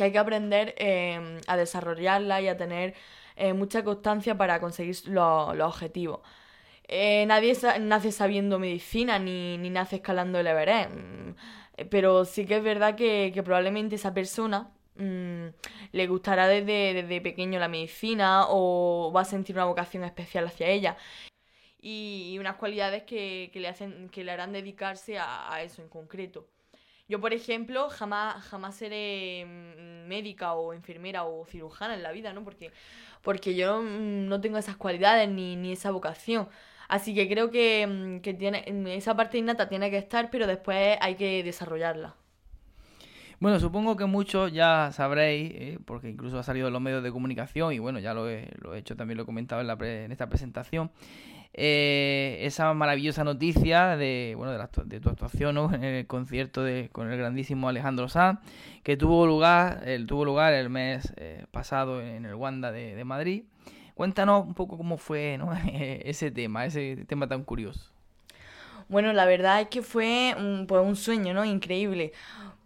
hay 0.00 0.12
que 0.12 0.18
aprender 0.18 0.74
eh, 0.78 1.40
a 1.46 1.56
desarrollarlas 1.56 2.42
y 2.42 2.48
a 2.48 2.56
tener 2.56 2.94
eh, 3.36 3.52
mucha 3.52 3.84
constancia 3.84 4.36
para 4.36 4.60
conseguir 4.60 4.96
los 5.08 5.60
objetivos. 5.60 6.20
Eh, 6.86 7.24
nadie 7.26 7.56
nace 7.80 8.12
sabiendo 8.12 8.58
medicina 8.58 9.18
ni, 9.18 9.56
ni 9.58 9.70
nace 9.70 9.96
escalando 9.96 10.38
el 10.38 10.46
Everest. 10.46 10.90
Mm, 10.90 11.30
eh, 11.76 11.84
pero 11.86 12.24
sí 12.24 12.46
que 12.46 12.56
es 12.56 12.62
verdad 12.62 12.94
que, 12.94 13.32
probablemente 13.44 13.96
esa 13.96 14.12
persona 14.14 14.70
mm, 14.96 15.46
le 15.92 16.06
gustará 16.06 16.46
desde, 16.48 17.20
pequeño 17.20 17.58
la 17.58 17.68
medicina 17.68 18.46
o 18.48 19.12
va 19.14 19.22
a 19.22 19.24
sentir 19.24 19.56
una 19.56 19.64
vocación 19.66 20.04
especial 20.04 20.46
hacia 20.46 20.68
ella. 20.68 20.96
Y, 21.80 22.36
unas 22.38 22.56
cualidades 22.56 23.04
que, 23.04 23.50
le 23.54 23.68
hacen, 23.68 24.08
que 24.10 24.24
le 24.24 24.32
harán 24.32 24.52
dedicarse 24.52 25.18
a, 25.18 25.62
eso 25.62 25.82
en 25.82 25.88
concreto. 25.88 26.48
Yo, 27.08 27.20
por 27.20 27.34
ejemplo, 27.34 27.90
jamás, 27.90 28.42
jamás 28.44 28.76
seré 28.76 29.44
mm, 29.46 30.08
médica 30.08 30.54
o 30.54 30.72
enfermera 30.72 31.24
o 31.24 31.44
cirujana 31.46 31.94
en 31.94 32.02
la 32.02 32.12
vida, 32.12 32.32
¿no? 32.32 32.44
Porque, 32.44 32.72
porque 33.22 33.54
yo 33.54 33.82
no 33.82 34.40
tengo 34.40 34.58
esas 34.58 34.76
cualidades 34.76 35.28
ni, 35.28 35.56
ni 35.56 35.72
esa 35.72 35.90
vocación. 35.90 36.48
Así 36.88 37.14
que 37.14 37.28
creo 37.28 37.50
que, 37.50 37.86
mm, 37.86 38.36
tiene, 38.36 38.64
mm, 38.70 38.86
esa 38.88 39.16
parte 39.16 39.38
innata 39.38 39.68
tiene 39.68 39.90
que 39.90 39.98
estar, 39.98 40.30
pero 40.30 40.46
después 40.46 40.96
hay 41.00 41.14
que 41.16 41.42
desarrollarla. 41.42 42.14
Bueno, 43.40 43.60
supongo 43.60 43.96
que 43.96 44.06
muchos 44.06 44.52
ya 44.52 44.90
sabréis, 44.92 45.52
eh, 45.54 45.78
porque 45.84 46.08
incluso 46.08 46.38
ha 46.38 46.42
salido 46.42 46.68
en 46.68 46.72
los 46.72 46.80
medios 46.80 47.02
de 47.02 47.12
comunicación 47.12 47.72
y 47.72 47.78
bueno, 47.78 47.98
ya 47.98 48.14
lo 48.14 48.28
he, 48.28 48.48
lo 48.60 48.74
he 48.74 48.78
hecho, 48.78 48.96
también 48.96 49.18
lo 49.18 49.24
he 49.24 49.26
comentado 49.26 49.60
en, 49.60 49.66
la 49.66 49.76
en 49.80 50.12
esta 50.12 50.28
presentación, 50.28 50.90
eh, 51.52 52.38
esa 52.40 52.74
maravillosa 52.74 53.22
noticia 53.22 53.96
de, 53.96 54.34
bueno, 54.36 54.52
de, 54.52 55.00
tu 55.00 55.08
actuación 55.08 55.56
en 55.74 55.84
el 55.84 56.06
concierto 56.06 56.64
de, 56.64 56.88
con 56.90 57.10
el 57.10 57.18
grandísimo 57.18 57.68
Alejandro 57.68 58.08
Sanz, 58.08 58.40
que 58.82 58.96
tuvo 58.96 59.26
lugar, 59.26 59.82
el, 59.86 60.06
tuvo 60.06 60.24
lugar 60.24 60.52
el 60.52 60.68
mes 60.68 61.12
eh, 61.16 61.44
pasado 61.50 62.00
en 62.02 62.24
el 62.24 62.34
Wanda 62.34 62.72
de, 62.72 62.94
de 62.94 63.04
Madrid. 63.04 63.44
Cuéntanos 63.94 64.44
un 64.44 64.54
poco 64.54 64.76
cómo 64.76 64.96
fue 64.98 65.38
ese 66.04 66.30
tema, 66.30 66.66
ese 66.66 67.04
tema 67.06 67.28
tan 67.28 67.44
curioso. 67.44 67.90
Bueno, 68.88 69.12
la 69.12 69.24
verdad 69.24 69.60
es 69.62 69.68
que 69.68 69.82
fue 69.82 70.34
un, 70.38 70.66
pues 70.66 70.84
un 70.84 70.96
sueño, 70.96 71.32
¿no? 71.32 71.44
Increíble. 71.44 72.12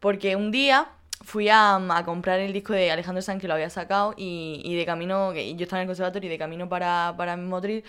Porque 0.00 0.36
un 0.36 0.50
día 0.50 0.88
fui 1.22 1.48
a, 1.48 1.80
comprar 2.04 2.40
el 2.40 2.52
disco 2.52 2.72
de 2.72 2.90
Alejandro 2.90 3.22
Sanz 3.22 3.40
que 3.40 3.48
lo 3.48 3.54
había 3.54 3.70
sacado 3.70 4.14
y, 4.16 4.74
de 4.76 4.86
camino, 4.86 5.34
yo 5.34 5.62
estaba 5.64 5.80
en 5.80 5.82
el 5.82 5.88
conservatorio 5.88 6.28
y 6.28 6.30
de 6.30 6.38
camino 6.38 6.68
para, 6.68 7.14
para 7.16 7.36
Motril, 7.36 7.84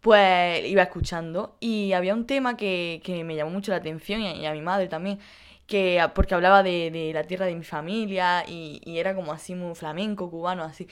pues 0.00 0.64
iba 0.68 0.82
escuchando 0.82 1.56
y 1.60 1.92
había 1.92 2.14
un 2.14 2.26
tema 2.26 2.56
que, 2.56 3.00
me 3.24 3.36
llamó 3.36 3.50
mucho 3.50 3.72
la 3.72 3.78
atención 3.78 4.20
y 4.20 4.46
a, 4.46 4.52
mi 4.52 4.60
madre 4.60 4.86
también, 4.88 5.18
que 5.66 6.00
porque 6.14 6.34
hablaba 6.34 6.62
de, 6.62 7.10
la 7.14 7.24
tierra 7.24 7.46
de 7.46 7.54
mi 7.54 7.64
familia 7.64 8.44
y, 8.46 8.80
y, 8.84 8.98
era 8.98 9.14
como 9.14 9.32
así 9.32 9.54
muy 9.54 9.74
flamenco, 9.74 10.30
cubano, 10.30 10.62
así. 10.62 10.86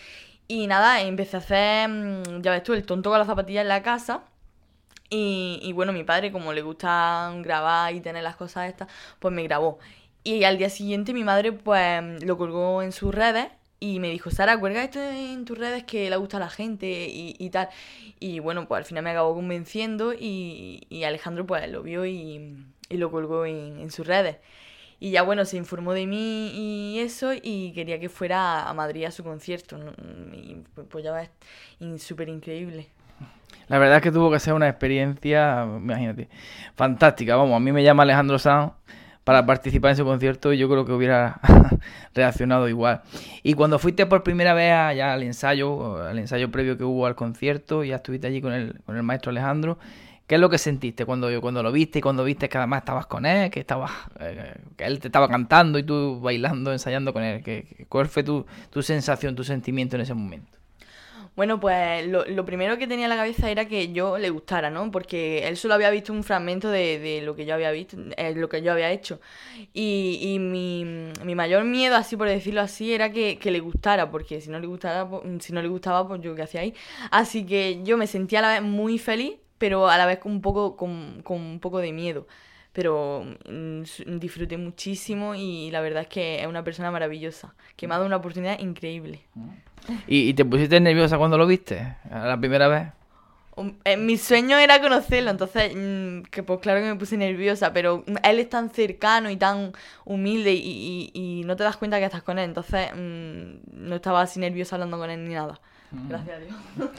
Y 0.55 0.67
nada, 0.67 1.01
empecé 1.01 1.37
a 1.37 1.41
hacer, 1.41 1.89
mm, 1.89 2.43
ya 2.43 2.51
ves 2.51 2.63
tú, 2.63 2.75
el 2.75 2.85
tonto 2.85 3.09
con 3.09 3.19
las 3.19 3.27
zapatillas 3.27 3.63
en 3.63 3.69
la 3.69 3.83
casa. 3.83 4.25
Y, 5.09 5.73
bueno, 5.75 5.93
mi 5.95 6.05
padre, 6.05 6.31
como 6.33 6.53
le 6.53 6.63
gusta 6.63 7.33
grabar 7.43 7.95
y 7.95 8.01
tener 8.01 8.23
las 8.23 8.37
cosas 8.37 8.69
estas, 8.69 8.89
pues 9.19 9.33
me 9.35 9.43
grabó. 9.45 9.79
Y 10.25 10.45
al 10.45 10.59
día 10.59 10.69
siguiente 10.71 11.15
mi 11.15 11.25
madre 11.25 11.53
pues 11.53 12.23
lo 12.25 12.37
colgó 12.39 12.83
en 12.83 12.93
sus 12.93 13.15
redes 13.15 13.49
y 13.81 13.99
me 14.01 14.11
dijo, 14.11 14.31
Sara, 14.31 14.59
cuelga 14.61 14.85
esto 14.85 15.01
en 15.01 15.45
tus 15.47 15.59
redes 15.59 15.85
que 15.85 16.11
le 16.11 16.17
gusta 16.17 16.37
a 16.39 16.41
la 16.41 16.51
gente 16.51 17.09
y, 17.11 17.51
tal. 17.51 17.69
Y 18.21 18.39
bueno, 18.41 18.69
pues 18.69 18.79
al 18.81 18.85
final 18.85 19.05
me 19.05 19.11
acabó 19.11 19.35
convenciendo 19.35 20.13
y, 20.15 21.03
Alejandro 21.07 21.47
pues 21.47 21.69
lo 21.71 21.83
vio 21.83 22.05
y, 22.07 22.67
lo 22.91 23.11
colgó 23.11 23.47
en 23.47 23.91
sus 23.91 24.07
redes. 24.07 24.37
Y 25.03 25.11
ya 25.11 25.23
bueno, 25.23 25.45
se 25.45 25.57
informó 25.57 25.95
de 25.95 26.07
mí 26.07 26.53
y 26.55 27.01
eso 27.01 27.33
y 27.35 27.73
quería 27.73 27.99
que 27.99 28.09
fuera 28.09 28.69
a 28.69 28.73
Madrid 28.73 29.05
a 29.05 29.11
su 29.11 29.25
concierto. 29.25 29.77
Y 30.33 30.63
pues, 30.89 31.03
ya 31.03 31.11
va, 31.11 31.29
súper 31.99 32.29
increíble. 32.29 32.87
La 33.67 33.79
verdad 33.79 33.97
es 33.97 34.03
que 34.05 34.13
tuvo 34.13 34.31
que 34.31 34.39
ser 34.39 34.55
una 34.55 34.69
experiencia, 34.69 35.65
imagínate, 35.65 36.29
fantástica. 36.77 37.35
Vamos, 37.35 37.57
a 37.57 37.59
mí 37.59 37.73
me 37.73 37.83
llama 37.83 38.05
Alejandro 38.05 38.39
Sanz 38.39 38.75
para 39.25 39.45
participar 39.45 39.91
en 39.91 39.97
su 39.97 40.05
concierto 40.05 40.53
y 40.53 40.59
yo 40.59 40.69
creo 40.69 40.85
que 40.85 40.93
hubiera 40.93 41.41
reaccionado 42.15 42.69
igual. 42.69 43.03
Y 43.43 43.55
cuando 43.55 43.81
fuiste 43.81 44.07
por 44.07 44.23
primera 44.23 44.55
vez 44.55 44.73
allá 44.73 45.15
al 45.15 45.25
ensayo, 45.25 46.01
al 46.01 46.21
ensayo 46.21 46.53
previo 46.53 46.79
que 46.79 46.85
hubo 46.85 47.07
al 47.07 47.17
concierto, 47.17 47.83
ya 47.83 47.97
estuviste 47.97 48.29
allí 48.29 48.41
con 48.41 48.53
el, 48.53 48.81
con 48.87 48.97
el 48.97 49.03
maestro 49.03 49.31
Alejandro, 49.31 49.79
¿Qué 50.27 50.37
es 50.37 50.41
lo 50.41 50.49
que 50.49 50.59
sentiste 50.59 51.05
cuando, 51.05 51.29
cuando 51.41 51.63
lo 51.63 51.73
viste 51.73 51.99
y 51.99 52.03
cuando 52.03 52.25
viste 52.25 52.49
que 52.49 52.57
además 52.57 52.81
estabas 52.81 53.07
con 53.07 53.27
él, 53.27 53.51
que 53.51 53.61
estabas, 53.61 53.91
eh, 54.21 54.55
que 54.77 54.85
él 54.85 55.01
te 55.01 55.09
estaba 55.09 55.29
cantando 55.29 55.79
y 55.79 55.83
tú 55.83 56.21
bailando, 56.21 56.73
ensayando 56.73 57.13
con 57.13 57.23
él? 57.23 57.43
¿Qué, 57.43 57.87
¿Cuál 57.89 58.09
fue 58.09 58.23
tu, 58.23 58.47
sensación, 58.81 59.35
tu 59.35 59.45
sentimiento 59.45 59.97
en 59.97 60.03
ese 60.03 60.15
momento? 60.15 60.59
Bueno, 61.35 61.59
pues 61.59 62.07
lo, 62.07 62.45
primero 62.45 62.77
que 62.77 62.87
tenía 62.87 63.07
en 63.07 63.09
la 63.09 63.17
cabeza 63.17 63.51
era 63.51 63.67
que 63.67 63.91
yo 63.93 64.19
le 64.19 64.29
gustara, 64.29 64.69
¿no? 64.69 64.91
Porque 64.91 65.49
él 65.49 65.57
solo 65.57 65.75
había 65.75 65.91
visto 65.91 66.13
un 66.13 66.23
fragmento 66.25 66.71
de, 66.71 67.23
lo 67.25 67.35
que 67.35 67.47
yo 67.47 67.55
había 67.55 67.71
visto, 67.71 67.97
eh, 68.19 68.35
lo 68.35 68.51
que 68.51 68.61
yo 68.61 68.71
había 68.71 68.91
hecho. 68.91 69.19
Y, 69.73 70.37
mi, 70.39 71.35
mayor 71.35 71.65
miedo, 71.65 71.97
así 71.97 72.17
por 72.17 72.29
decirlo 72.29 72.61
así, 72.61 72.93
era 72.93 73.13
que, 73.13 73.39
le 73.43 73.61
gustara, 73.61 74.11
porque 74.11 74.43
si 74.43 74.51
no 74.51 74.61
le 74.61 74.67
gustara, 74.67 75.09
pues, 75.09 75.23
si 75.43 75.55
no 75.55 75.63
le 75.63 75.69
gustaba, 75.69 76.07
pues 76.07 76.21
yo 76.21 76.35
qué 76.35 76.43
hacía 76.43 76.61
ahí. 76.61 76.75
Así 77.11 77.47
que 77.47 77.83
yo 77.83 77.97
me 77.97 78.07
sentía 78.07 78.41
a 78.41 78.43
la 78.43 78.53
vez 78.53 78.63
muy 78.63 78.99
feliz 78.99 79.37
pero 79.63 79.89
a 79.89 79.97
la 79.97 80.07
vez 80.07 80.19
con 80.19 80.33
un 80.33 80.41
poco, 80.41 80.75
con, 80.75 80.91
un 81.25 81.61
poco 81.61 81.79
de 81.79 81.93
miedo. 81.93 82.27
Pero 82.73 83.25
mm, 83.49 83.83
disfruté 84.19 84.57
muchísimo 84.57 85.37
y 85.37 85.71
la 85.71 85.81
verdad 85.81 86.03
es 86.03 86.09
que 86.09 86.41
es 86.41 86.49
una 86.49 86.65
persona 86.65 86.91
maravillosa, 86.91 87.55
que 87.77 87.87
me 87.87 87.95
ha 87.95 87.99
dado 87.99 88.09
una 88.09 88.17
oportunidad 88.17 88.59
increíble. 88.59 89.21
¿Y, 90.09 90.35
te 90.35 90.45
pusiste 90.45 90.81
nerviosa 90.81 91.17
cuando 91.17 91.39
lo 91.39 91.47
viste? 91.47 91.95
la 92.11 92.37
primera 92.37 92.67
vez? 92.67 92.89
Um, 93.55 93.75
eh, 93.85 93.97
mi 93.97 94.17
sueño 94.17 94.59
era 94.59 94.81
conocerlo, 94.81 95.31
entonces, 95.31 95.73
mm, 95.77 96.23
que 96.23 96.43
pues 96.43 96.59
claro 96.59 96.81
que 96.81 96.87
me 96.87 96.97
puse 96.97 97.17
nerviosa, 97.17 97.73
pero 97.73 98.03
él 98.25 98.41
es 98.41 98.49
tan 98.49 98.69
cercano 98.71 99.31
y 99.31 99.37
tan 99.37 99.75
humilde 100.05 100.55
y, 100.55 101.43
no 101.47 101.55
te 101.55 101.63
das 101.63 101.77
cuenta 101.77 102.01
que 102.01 102.07
estás 102.07 102.25
con 102.25 102.41
él, 102.41 102.47
entonces 102.47 102.91
mm, 102.97 103.87
no 103.87 103.95
estaba 103.95 104.23
así 104.23 104.41
nerviosa 104.41 104.75
hablando 104.75 104.99
con 104.99 105.09
él 105.09 105.23
ni 105.23 105.35
nada. 105.35 105.61
Gracias 106.09 106.37
a 106.37 106.41
Dios. 106.41 106.57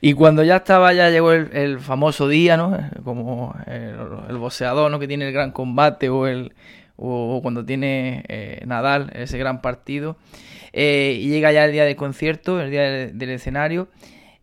Y 0.00 0.12
cuando 0.12 0.44
ya 0.44 0.56
estaba, 0.56 0.92
ya 0.92 1.10
llegó 1.10 1.32
el, 1.32 1.80
famoso 1.80 2.28
día, 2.28 2.56
¿no? 2.56 2.78
Como 3.04 3.56
el, 3.66 3.96
el, 4.28 4.36
boxeador, 4.36 4.90
¿no? 4.90 4.98
Que 4.98 5.08
tiene 5.08 5.26
el 5.26 5.32
gran 5.32 5.50
combate 5.50 6.08
o 6.08 6.26
el 6.26 6.52
o, 6.98 7.40
cuando 7.42 7.64
tiene 7.64 8.24
eh, 8.28 8.62
Nadal 8.66 9.10
ese 9.14 9.38
gran 9.38 9.62
partido. 9.62 10.16
Eh, 10.72 11.18
y 11.20 11.28
llega 11.28 11.52
ya 11.52 11.64
el 11.64 11.72
día 11.72 11.84
del 11.84 11.96
concierto, 11.96 12.60
el 12.60 12.70
día 12.70 12.82
del, 12.82 13.30
escenario. 13.30 13.88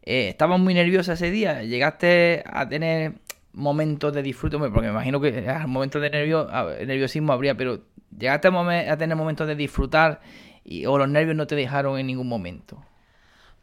Eh, 0.04 0.30
¿Estabas 0.30 0.60
muy 0.60 0.74
nerviosa 0.74 1.14
ese 1.14 1.30
día? 1.32 1.64
¿Llegaste 1.64 2.44
a 2.48 2.68
tener 2.68 3.14
momentos 3.54 4.14
de 4.14 4.24
disfrute? 4.24 4.58
Porque 4.58 4.82
me 4.82 4.90
imagino 4.90 5.20
que 5.20 5.46
momentos 5.68 6.02
de 6.02 6.10
nervio, 6.10 6.48
nerviosismo 6.86 7.34
habría, 7.34 7.56
pero 7.56 7.82
¿llegaste 8.18 8.48
a, 8.48 8.98
tener 8.98 9.16
momentos 9.16 9.48
de 9.48 9.56
disfrutar 9.56 10.22
y, 10.64 10.86
o 10.86 10.98
los 10.98 11.10
nervios 11.10 11.36
no 11.36 11.48
te 11.48 11.56
dejaron 11.56 12.00
en 12.00 12.08
ningún 12.08 12.28
momento? 12.28 12.82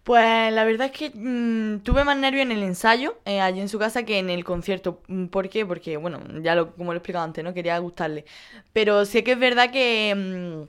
Pues 0.04 0.52
la 0.52 0.64
verdad 0.64 0.88
es 0.88 0.92
que 0.92 1.10
mm, 1.14 1.80
tuve 1.84 2.02
más 2.04 2.16
nervio 2.16 2.42
en 2.42 2.50
el 2.50 2.62
ensayo, 2.64 3.18
eh, 3.24 3.40
allí 3.40 3.60
en 3.60 3.68
su 3.68 3.78
casa, 3.78 4.02
que 4.04 4.18
en 4.18 4.30
el 4.30 4.44
concierto. 4.44 5.00
Mm, 5.06 5.26
¿Por 5.26 5.48
qué? 5.48 5.64
Porque, 5.64 5.96
bueno, 5.96 6.20
ya 6.42 6.54
lo, 6.56 6.74
como 6.74 6.92
lo 6.92 6.96
he 6.96 6.98
explicado 6.98 7.24
antes, 7.24 7.44
¿no? 7.44 7.54
Quería 7.54 7.78
gustarle. 7.78 8.24
Pero 8.72 9.04
sí 9.04 9.22
que 9.22 9.32
es 9.32 9.38
verdad 9.38 9.70
que, 9.70 10.66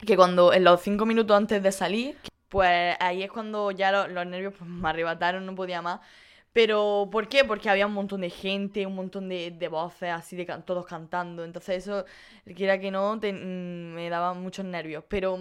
mm, 0.00 0.04
que 0.06 0.16
cuando, 0.16 0.52
en 0.52 0.64
los 0.64 0.80
cinco 0.80 1.06
minutos 1.06 1.36
antes 1.36 1.62
de 1.62 1.70
salir, 1.72 2.16
pues 2.48 2.96
ahí 3.00 3.22
es 3.22 3.30
cuando 3.30 3.70
ya 3.70 4.06
los 4.08 4.26
nervios 4.26 4.54
pues, 4.58 4.68
me 4.68 4.88
arrebataron, 4.88 5.46
no 5.46 5.54
podía 5.54 5.80
más. 5.82 6.00
Pero, 6.52 7.08
¿por 7.10 7.28
qué? 7.28 7.44
Porque 7.44 7.70
había 7.70 7.86
un 7.86 7.94
montón 7.94 8.20
de 8.22 8.30
gente, 8.30 8.86
un 8.86 8.94
montón 8.94 9.28
de, 9.28 9.52
de 9.52 9.68
voces, 9.68 10.10
así 10.10 10.36
de 10.36 10.44
todos 10.66 10.86
cantando. 10.86 11.44
Entonces 11.44 11.78
eso, 11.86 12.04
quiera 12.56 12.78
que 12.80 12.90
no, 12.90 13.16
mm, 13.16 13.94
me 13.94 14.10
daba 14.10 14.34
muchos 14.34 14.64
nervios. 14.66 15.04
Pero 15.08 15.38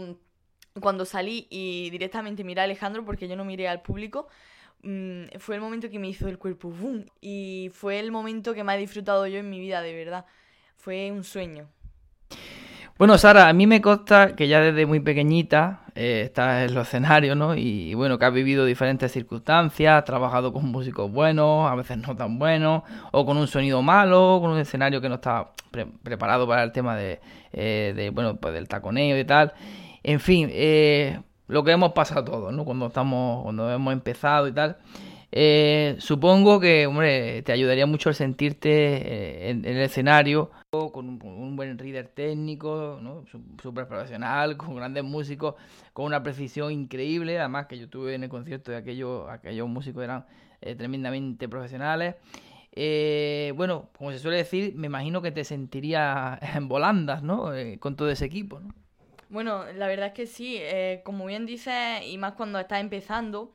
cuando 0.80 1.06
salí 1.06 1.48
y 1.50 1.90
directamente 1.90 2.44
miré 2.44 2.62
a 2.62 2.64
Alejandro, 2.66 3.04
porque 3.04 3.28
yo 3.28 3.36
no 3.36 3.44
miré 3.44 3.68
al 3.68 3.82
público, 3.82 4.28
mm, 4.84 5.38
fue 5.40 5.56
el 5.56 5.62
momento 5.62 5.90
que 5.90 6.00
me 6.00 6.08
hizo 6.08 6.28
el 6.28 6.38
cuerpo 6.38 6.70
boom. 6.70 7.06
Y 7.20 7.72
fue 7.74 8.00
el 8.00 8.12
momento 8.12 8.54
que 8.54 8.64
más 8.64 8.78
he 8.78 8.80
disfrutado 8.80 9.28
yo 9.28 9.40
en 9.40 9.50
mi 9.50 9.60
vida, 9.60 9.82
de 9.82 9.94
verdad. 9.94 10.26
Fue 10.78 11.12
un 11.12 11.24
sueño. 11.24 11.68
Bueno, 13.02 13.18
Sara, 13.18 13.50
a 13.50 13.54
mí 13.54 13.66
me 13.66 13.82
consta 13.82 14.36
que 14.36 14.48
ya 14.48 14.62
desde 14.62 14.86
muy 14.86 15.00
pequeñita 15.00 15.86
eh, 15.96 16.22
estás 16.26 16.70
en 16.70 16.76
los 16.76 16.88
escenarios, 16.88 17.36
¿no? 17.36 17.56
Y 17.56 17.96
bueno, 17.96 18.20
que 18.20 18.26
has 18.26 18.34
vivido 18.34 18.64
diferentes 18.64 19.12
circunstancias, 19.12 19.98
has 19.98 20.06
trabajado 20.06 20.54
con 20.54 20.66
músicos 20.66 21.12
buenos, 21.12 21.68
a 21.68 21.74
veces 21.74 21.98
no 21.98 22.16
tan 22.16 22.38
buenos, 22.38 22.84
o 23.12 23.26
con 23.26 23.38
un 23.38 23.48
sonido 23.48 23.82
malo, 23.82 24.38
con 24.40 24.52
un 24.52 24.60
escenario 24.60 25.02
que 25.02 25.10
no 25.10 25.16
está 25.16 25.50
preparado 26.04 26.48
para 26.48 26.62
el 26.62 26.72
tema 26.72 26.96
de, 26.96 27.20
eh, 27.54 28.12
bueno, 28.14 28.36
pues 28.36 28.54
del 28.54 28.68
taconeo 28.68 29.18
y 29.18 29.26
tal. 29.26 29.54
En 30.04 30.20
fin, 30.20 30.50
eh, 30.52 31.20
lo 31.48 31.64
que 31.64 31.72
hemos 31.72 31.92
pasado 31.94 32.24
todos, 32.24 32.54
¿no? 32.54 32.66
Cuando 32.66 32.88
estamos, 32.88 33.44
cuando 33.44 33.72
hemos 33.72 33.94
empezado 33.94 34.48
y 34.48 34.54
tal. 34.54 34.78
Eh, 35.34 35.96
supongo 36.00 36.60
que, 36.60 36.88
hombre, 36.88 37.42
te 37.44 37.54
ayudaría 37.54 37.86
mucho 37.86 38.10
el 38.10 38.16
sentirte 38.16 38.70
eh, 38.70 39.50
en, 39.50 39.64
el 39.64 39.78
escenario 39.78 40.52
con 40.72 41.08
un, 41.08 41.56
buen 41.56 41.78
reader 41.78 42.10
técnico, 42.10 43.00
¿no? 43.02 43.24
súper 43.62 43.88
profesional, 43.88 44.58
con 44.58 44.76
grandes 44.76 45.04
músicos, 45.04 45.56
con 45.94 46.06
una 46.06 46.22
precisión 46.22 46.72
increíble. 46.72 47.40
Además, 47.40 47.68
que 47.68 47.78
yo 47.78 47.86
estuve 47.86 48.16
en 48.16 48.24
el 48.24 48.30
concierto 48.30 48.72
de 48.72 48.78
aquellos, 48.78 49.30
aquellos 49.30 49.70
músicos 49.70 50.04
eran 50.04 50.26
eh, 50.62 50.76
tremendamente 50.76 51.48
profesionales. 51.48 52.16
bueno, 53.56 53.90
como 53.98 54.12
se 54.12 54.20
suele 54.20 54.38
decir, 54.38 54.74
me 54.76 54.88
imagino 54.88 55.22
que 55.22 55.32
te 55.32 55.46
sentirías 55.46 56.40
en 56.56 56.68
volandas, 56.68 57.24
¿no? 57.24 57.52
con 57.80 57.96
todo 57.96 58.10
ese 58.10 58.26
equipo, 58.26 58.60
¿no? 58.60 58.81
Bueno, 59.32 59.64
la 59.74 59.88
verdad 59.88 60.08
es 60.08 60.14
que 60.14 60.28
sí, 60.28 60.62
como 61.04 61.26
bien 61.26 61.46
dices, 61.46 62.04
y 62.06 62.18
más 62.18 62.34
cuando 62.34 62.60
estás 62.60 62.82
empezando, 62.82 63.54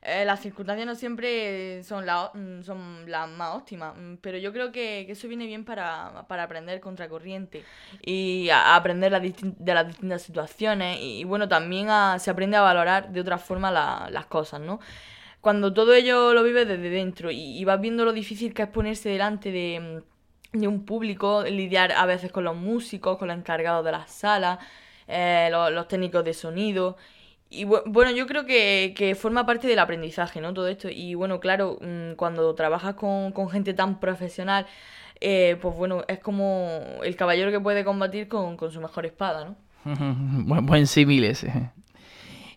eh, 0.00 0.24
las 0.24 0.40
circunstancias 0.40 0.86
no 0.86 0.94
siempre 0.94 1.82
son, 1.82 2.06
la, 2.06 2.30
mm, 2.32 2.62
son 2.62 3.10
las 3.10 3.28
más 3.28 3.56
óptimas, 3.56 3.94
mm, 3.96 4.14
pero 4.22 4.38
yo 4.38 4.52
creo 4.52 4.70
que, 4.70 5.00
eso 5.10 5.26
viene 5.28 5.46
bien 5.46 5.64
para, 5.64 6.24
para 6.28 6.44
aprender 6.44 6.80
contracorriente 6.80 7.64
y 8.02 8.48
aprender 8.50 9.10
de 9.20 9.74
las 9.74 9.86
distintas 9.86 10.22
situaciones 10.22 10.98
y, 11.00 11.24
bueno, 11.24 11.48
también 11.48 11.88
se 12.20 12.30
aprende 12.30 12.56
a 12.56 12.62
valorar 12.62 13.10
de 13.12 13.20
otra 13.20 13.38
forma 13.38 13.70
las 14.10 14.26
cosas, 14.26 14.60
¿no? 14.60 14.80
Cuando 15.40 15.72
todo 15.74 15.94
ello 15.94 16.32
lo 16.34 16.42
vives 16.42 16.68
desde 16.68 16.90
dentro 16.90 17.30
y, 17.30 17.64
vas 17.64 17.80
viendo 17.80 18.04
lo 18.04 18.12
difícil 18.12 18.54
que 18.54 18.62
es 18.62 18.68
ponerse 18.68 19.08
delante 19.10 19.52
de, 19.52 20.02
mm, 20.54 20.58
de 20.60 20.68
un 20.68 20.84
público, 20.84 21.42
lidiar 21.44 21.92
a 21.92 22.06
veces 22.06 22.32
con 22.32 22.44
los 22.44 22.56
músicos, 22.56 23.18
con 23.18 23.28
los 23.28 23.36
encargados 23.36 23.84
de 23.84 23.92
las 23.92 24.10
salas, 24.10 24.58
eh, 25.08 25.48
los 25.50 25.88
técnicos 25.88 26.24
de 26.24 26.34
sonido 26.34 26.96
y 27.50 27.64
bueno, 27.64 28.10
yo 28.10 28.26
creo 28.26 28.44
que, 28.44 29.16
forma 29.18 29.46
parte 29.46 29.66
del 29.68 29.78
aprendizaje, 29.78 30.40
¿no? 30.40 30.52
Todo 30.52 30.68
esto. 30.68 30.88
Y 30.90 31.14
bueno, 31.14 31.40
claro, 31.40 31.78
mm, 31.80 32.12
cuando 32.16 32.54
trabajas 32.54 32.94
con, 32.94 33.32
gente 33.50 33.72
tan 33.72 34.00
profesional, 34.00 34.66
eh, 35.20 35.56
pues 35.60 35.74
bueno, 35.76 36.04
es 36.08 36.18
como 36.18 36.82
el 37.02 37.16
caballero 37.16 37.50
que 37.50 37.60
puede 37.60 37.84
combatir 37.84 38.28
con, 38.28 38.58
su 38.70 38.80
mejor 38.80 39.06
espada, 39.06 39.46
¿no? 39.46 39.56
buen, 40.46 40.66
buen 40.66 40.86
símil 40.86 41.24
ese. 41.24 41.72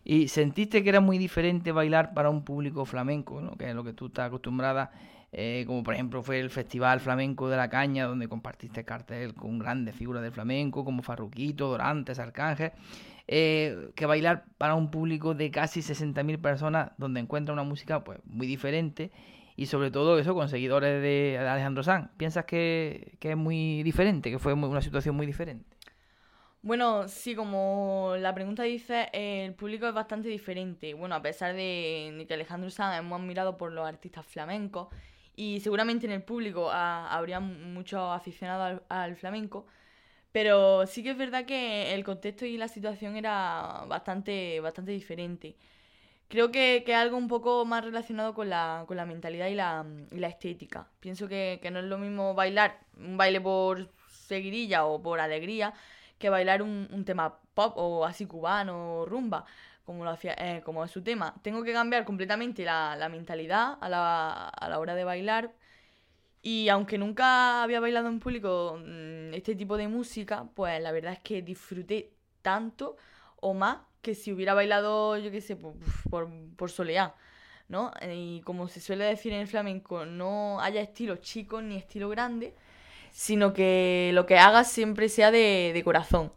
¿Y 0.04 0.28
sentiste 0.28 0.84
que 0.84 0.90
era 0.90 1.00
muy 1.00 1.18
diferente 1.18 1.72
bailar 1.72 2.14
para 2.14 2.30
un 2.30 2.44
público 2.44 2.86
flamenco, 2.86 3.40
¿no? 3.40 3.56
que 3.56 3.70
es 3.70 3.76
lo 3.76 3.84
que 3.84 3.94
tú 3.94 4.08
estás 4.08 4.28
acostumbrada? 4.28 4.92
Eh, 5.34 5.64
como 5.66 5.82
por 5.82 5.94
ejemplo 5.94 6.22
fue 6.24 6.40
el 6.40 6.50
Festival 6.50 7.00
Flamenco 7.00 7.50
de 7.50 7.58
la 7.58 7.70
Caña, 7.70 8.06
donde 8.06 8.28
compartiste 8.28 8.84
cartel 8.84 9.34
con 9.34 9.60
grandes 9.60 9.96
figuras 9.96 10.22
del 10.22 10.32
flamenco, 10.34 10.84
como 10.84 11.04
Farruquito, 11.04 11.70
Dorantes, 11.70 12.20
Arcángel. 12.20 12.72
Eh, 13.28 13.92
que 13.96 14.06
bailar 14.06 14.44
para 14.58 14.76
un 14.76 14.92
público 14.92 15.34
de 15.34 15.52
casi 15.52 15.80
60.000 15.82 16.42
personas 16.42 16.92
donde 16.98 17.22
encuentra 17.22 17.54
una 17.54 17.64
música 17.64 18.04
pues 18.04 18.20
muy 18.26 18.46
diferente 18.46 19.12
y 19.56 19.68
sobre 19.68 19.92
todo 19.92 20.20
eso 20.20 20.34
con 20.34 20.50
seguidores 20.50 21.02
de 21.02 21.38
Alejandro 21.40 21.84
Sanz. 21.84 22.10
¿Piensas 22.18 22.46
que, 22.46 23.18
es 23.22 23.38
muy 23.38 23.84
diferente, 23.84 24.32
que 24.32 24.40
fue 24.40 24.54
una 24.54 24.82
situación 24.82 25.16
muy 25.16 25.26
diferente? 25.26 25.78
Bueno, 26.64 27.08
sí, 27.08 27.36
como 27.36 28.16
la 28.18 28.36
pregunta 28.36 28.64
dice, 28.64 29.10
el 29.14 29.54
público 29.54 29.88
es 29.88 29.94
bastante 29.94 30.28
diferente. 30.30 30.94
Bueno, 30.94 31.16
a 31.16 31.22
pesar 31.22 31.56
de, 31.56 32.26
que 32.28 32.34
Alejandro 32.34 32.70
Sanz 32.70 33.00
hemos 33.00 33.20
admirado 33.20 33.58
por 33.58 33.72
los 33.72 33.88
artistas 33.88 34.26
flamencos 34.26 34.90
y 35.42 35.60
seguramente 35.60 36.06
en 36.06 36.12
el 36.12 36.22
público 36.22 36.70
habría 36.72 37.40
muchos 37.40 38.00
aficionados 38.12 38.82
al 38.90 39.16
flamenco, 39.16 39.66
pero 40.32 40.86
sí 40.86 41.02
que 41.02 41.12
es 41.12 41.18
verdad 41.18 41.46
que 41.46 41.96
el 41.96 42.04
contexto 42.04 42.46
y 42.46 42.58
la 42.58 42.68
situación 42.68 43.16
era 43.16 43.86
bastante, 43.88 44.60
bastante 44.60 44.92
diferente. 44.92 45.56
Creo 46.28 46.52
que, 46.52 46.84
es 46.86 46.96
algo 46.96 47.18
un 47.18 47.28
poco 47.28 47.66
más 47.66 47.84
relacionado 47.84 48.36
con 48.36 48.50
la, 48.50 48.86
con 48.88 48.98
la 48.98 49.06
mentalidad 49.08 49.48
y 49.48 49.56
la, 49.56 49.84
la 50.12 50.28
estética. 50.28 50.88
Pienso 51.00 51.28
que, 51.28 51.60
no 51.72 51.80
es 51.80 51.86
lo 51.86 51.98
mismo 51.98 52.36
bailar 52.36 52.80
un 52.98 53.18
baile 53.18 53.42
por 53.42 53.90
seguirilla 54.10 54.86
o 54.86 55.02
por 55.02 55.20
alegría 55.20 55.74
que 56.20 56.30
bailar 56.30 56.62
un, 56.62 57.04
tema 57.04 57.40
pop 57.56 57.74
o 57.78 58.06
así 58.06 58.28
cubano 58.28 59.00
o 59.00 59.06
rumba, 59.08 59.46
como, 59.86 60.04
lo 60.04 60.12
hacía, 60.12 60.34
eh, 60.38 60.62
como 60.64 60.84
es 60.84 60.92
su 60.92 61.02
tema. 61.02 61.36
Tengo 61.42 61.64
que 61.64 61.74
cambiar 61.74 62.06
completamente 62.06 62.64
la, 62.64 62.96
la 62.96 63.10
mentalidad 63.10 63.78
a 63.82 63.90
la, 63.90 64.50
a 64.50 64.70
la 64.70 64.80
hora 64.80 64.96
de 64.96 65.04
bailar 65.04 65.52
y 66.42 66.70
aunque 66.70 66.98
nunca 66.98 67.64
había 67.64 67.80
bailado 67.80 68.08
en 68.08 68.20
público 68.20 68.80
mm, 68.80 69.34
este 69.34 69.56
tipo 69.56 69.78
de 69.78 69.88
música, 69.88 70.48
pues 70.56 70.82
la 70.82 70.92
verdad 70.92 71.14
es 71.14 71.20
que 71.20 71.42
disfruté 71.42 72.14
tanto 72.42 72.98
o 73.40 73.54
más 73.54 73.78
que 74.02 74.16
si 74.16 74.32
hubiera 74.34 74.54
bailado, 74.54 75.18
yo 75.18 75.32
qué 75.32 75.42
sé, 75.42 75.56
por, 75.56 75.74
por, 76.10 76.30
por 76.56 76.72
¿no? 77.70 77.92
Y 78.12 78.42
como 78.42 78.68
se 78.68 78.82
suele 78.82 79.06
decir 79.06 79.34
en 79.34 79.42
el 79.42 79.48
flamenco, 79.48 80.06
no 80.06 80.60
haya 80.62 80.82
estilo 80.82 81.18
chico 81.18 81.62
ni 81.62 81.78
estilo 81.78 82.10
grande, 82.10 82.56
sino 83.12 83.54
que 83.54 84.12
lo 84.14 84.26
que 84.26 84.38
hagas 84.40 84.72
siempre 84.72 85.10
sea 85.10 85.32
de, 85.32 85.72
de 85.74 85.84
corazón. 85.84 86.34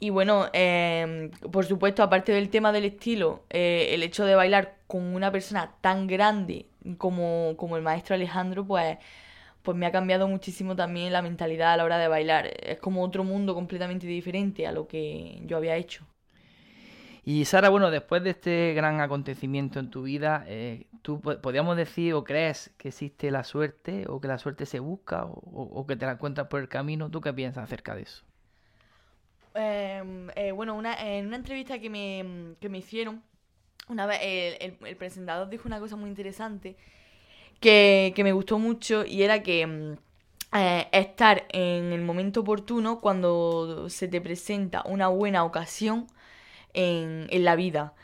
Y 0.00 0.10
bueno, 0.10 0.48
em, 0.52 1.30
por 1.52 1.66
supuesto, 1.66 2.02
aparte 2.02 2.32
del 2.32 2.48
tema 2.48 2.72
del 2.72 2.86
estilo, 2.86 3.44
eh, 3.50 3.88
el 3.90 4.02
hecho 4.02 4.24
de 4.24 4.34
bailar 4.34 4.78
con 4.86 5.02
una 5.14 5.30
persona 5.30 5.74
tan 5.80 6.06
grande 6.06 6.66
como, 6.98 7.54
como 7.56 7.76
el 7.76 7.82
maestro 7.82 8.14
Alejandro, 8.14 8.66
pues 8.66 8.98
pues 9.62 9.76
me 9.76 9.86
ha 9.86 9.92
cambiado 9.92 10.26
muchísimo 10.28 10.74
también 10.74 11.12
la 11.12 11.22
mentalidad 11.22 11.72
a 11.72 11.76
la 11.76 11.84
hora 11.84 11.98
de 11.98 12.08
bailar. 12.08 12.50
Es 12.62 12.78
como 12.78 13.02
otro 13.02 13.24
mundo 13.24 13.54
completamente 13.54 14.06
diferente 14.06 14.66
a 14.66 14.72
lo 14.72 14.86
que 14.88 15.40
yo 15.44 15.56
había 15.56 15.76
hecho. 15.76 16.06
Y 17.22 17.44
Sara, 17.44 17.68
bueno, 17.68 17.90
después 17.90 18.24
de 18.24 18.30
este 18.30 18.72
gran 18.74 19.00
acontecimiento 19.00 19.78
en 19.78 19.90
tu 19.90 20.02
vida, 20.02 20.44
eh, 20.46 20.86
¿tú 21.02 21.20
podríamos 21.20 21.76
decir 21.76 22.14
o 22.14 22.24
crees 22.24 22.72
que 22.78 22.88
existe 22.88 23.30
la 23.30 23.44
suerte 23.44 24.06
o 24.08 24.20
que 24.20 24.28
la 24.28 24.38
suerte 24.38 24.64
se 24.64 24.80
busca 24.80 25.26
o, 25.26 25.86
que 25.86 25.96
te 25.96 26.06
la 26.06 26.12
encuentras 26.12 26.46
por 26.46 26.60
el 26.60 26.68
camino? 26.68 27.10
¿Tú 27.10 27.20
qué 27.20 27.32
piensas 27.32 27.64
acerca 27.64 27.94
de 27.94 28.02
eso? 28.02 28.24
Em, 29.54 30.30
eh, 30.36 30.52
bueno, 30.52 30.74
una, 30.74 30.94
en 30.94 31.26
una 31.26 31.36
entrevista 31.36 31.78
que 31.78 31.90
me, 31.90 32.54
que 32.60 32.68
me 32.68 32.78
hicieron, 32.78 33.22
una 33.88 34.06
vez 34.06 34.20
el, 34.22 34.76
el 34.84 34.96
presentador 34.96 35.48
dijo 35.48 35.66
una 35.66 35.80
cosa 35.80 35.96
muy 35.96 36.08
interesante 36.08 36.76
que, 37.60 38.20
me 38.24 38.32
gustó 38.32 38.58
mucho 38.58 39.04
y 39.04 39.22
era 39.22 39.42
que 39.42 39.66
mm, 39.66 39.92
eh, 40.56 40.88
estar 40.92 41.44
en 41.50 41.92
el 41.92 42.02
momento 42.02 42.40
oportuno 42.40 43.00
cuando 43.00 43.88
se 43.88 44.08
te 44.08 44.20
presenta 44.20 44.82
una 44.86 45.08
buena 45.08 45.44
ocasión 45.44 46.06
en, 46.72 47.28
la 47.44 47.56
vida. 47.56 47.94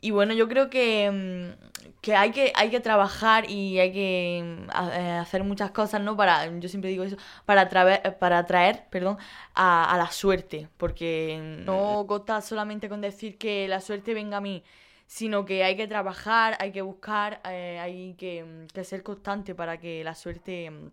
Y 0.00 0.12
bueno, 0.12 0.32
yo 0.34 0.48
creo 0.48 0.70
que, 0.70 1.10
mm, 1.10 1.90
que, 2.00 2.14
hay, 2.14 2.30
que 2.30 2.52
hay 2.54 2.70
que 2.70 2.80
trabajar 2.80 3.50
y 3.50 3.78
hay 3.80 3.92
que 3.92 4.42
mm, 4.44 4.70
eh, 4.92 5.18
hacer 5.20 5.44
muchas 5.44 5.70
cosas, 5.72 6.00
¿no? 6.00 6.16
Para, 6.16 6.46
yo 6.58 6.68
siempre 6.68 6.90
digo 6.90 7.04
eso, 7.04 7.16
para 7.44 7.62
atraer, 7.62 8.18
para 8.18 8.38
atraer 8.38 8.86
perdón, 8.90 9.18
a, 9.54 9.92
a 9.92 9.98
la 9.98 10.10
suerte. 10.10 10.68
Porque 10.76 11.40
no 11.64 12.04
conta 12.06 12.40
solamente 12.40 12.88
con 12.88 13.00
decir 13.00 13.38
que 13.38 13.66
la 13.68 13.80
suerte 13.80 14.14
venga 14.14 14.36
a 14.38 14.40
mí, 14.40 14.62
sino 15.08 15.44
que 15.46 15.64
hay 15.64 15.76
que 15.76 15.88
trabajar, 15.88 16.56
hay 16.60 16.70
que 16.70 16.82
buscar, 16.82 17.40
eh, 17.44 17.78
hay 17.80 18.14
que, 18.14 18.66
ser 18.84 19.02
constante 19.02 19.54
para 19.54 19.78
que 19.80 20.04
la 20.04 20.14
suerte 20.14 20.70
mm, 20.70 20.90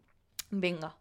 venga. 0.52 0.96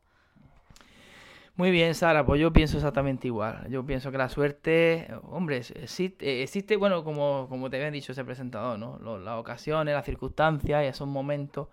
Muy 1.57 1.71
bien, 1.71 1.95
Sara, 1.95 2.27
pues 2.27 2.41
yo 2.41 2.53
pienso 2.53 2.77
exactamente 2.79 3.29
igual. 3.29 3.69
Yo 3.71 3.87
pienso 3.87 4.11
que 4.11 4.19
la 4.19 4.29
suerte, 4.29 5.07
hombre, 5.23 5.59
existe, 5.59 6.77
bueno, 6.77 7.05
como, 7.05 7.47
como 7.49 7.71
te 7.71 7.77
habían 7.77 7.93
dicho 7.93 8.11
ese 8.11 8.25
presentador, 8.25 8.77
¿no? 8.77 8.99
las 9.21 9.39
ocasiones, 9.39 9.95
las 9.95 10.05
circunstancias 10.05 10.83
esos 10.85 11.07
momentos. 11.07 11.69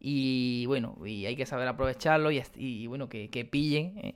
Y 0.00 0.66
bueno, 0.66 0.96
y 1.06 1.26
hay 1.26 1.36
que 1.36 1.46
saber 1.46 1.68
aprovecharlo 1.68 2.30
y, 2.32 2.86
bueno, 2.88 3.08
que, 3.08 3.30
que 3.30 3.44
pillen. 3.44 3.96
¿eh? 3.98 4.14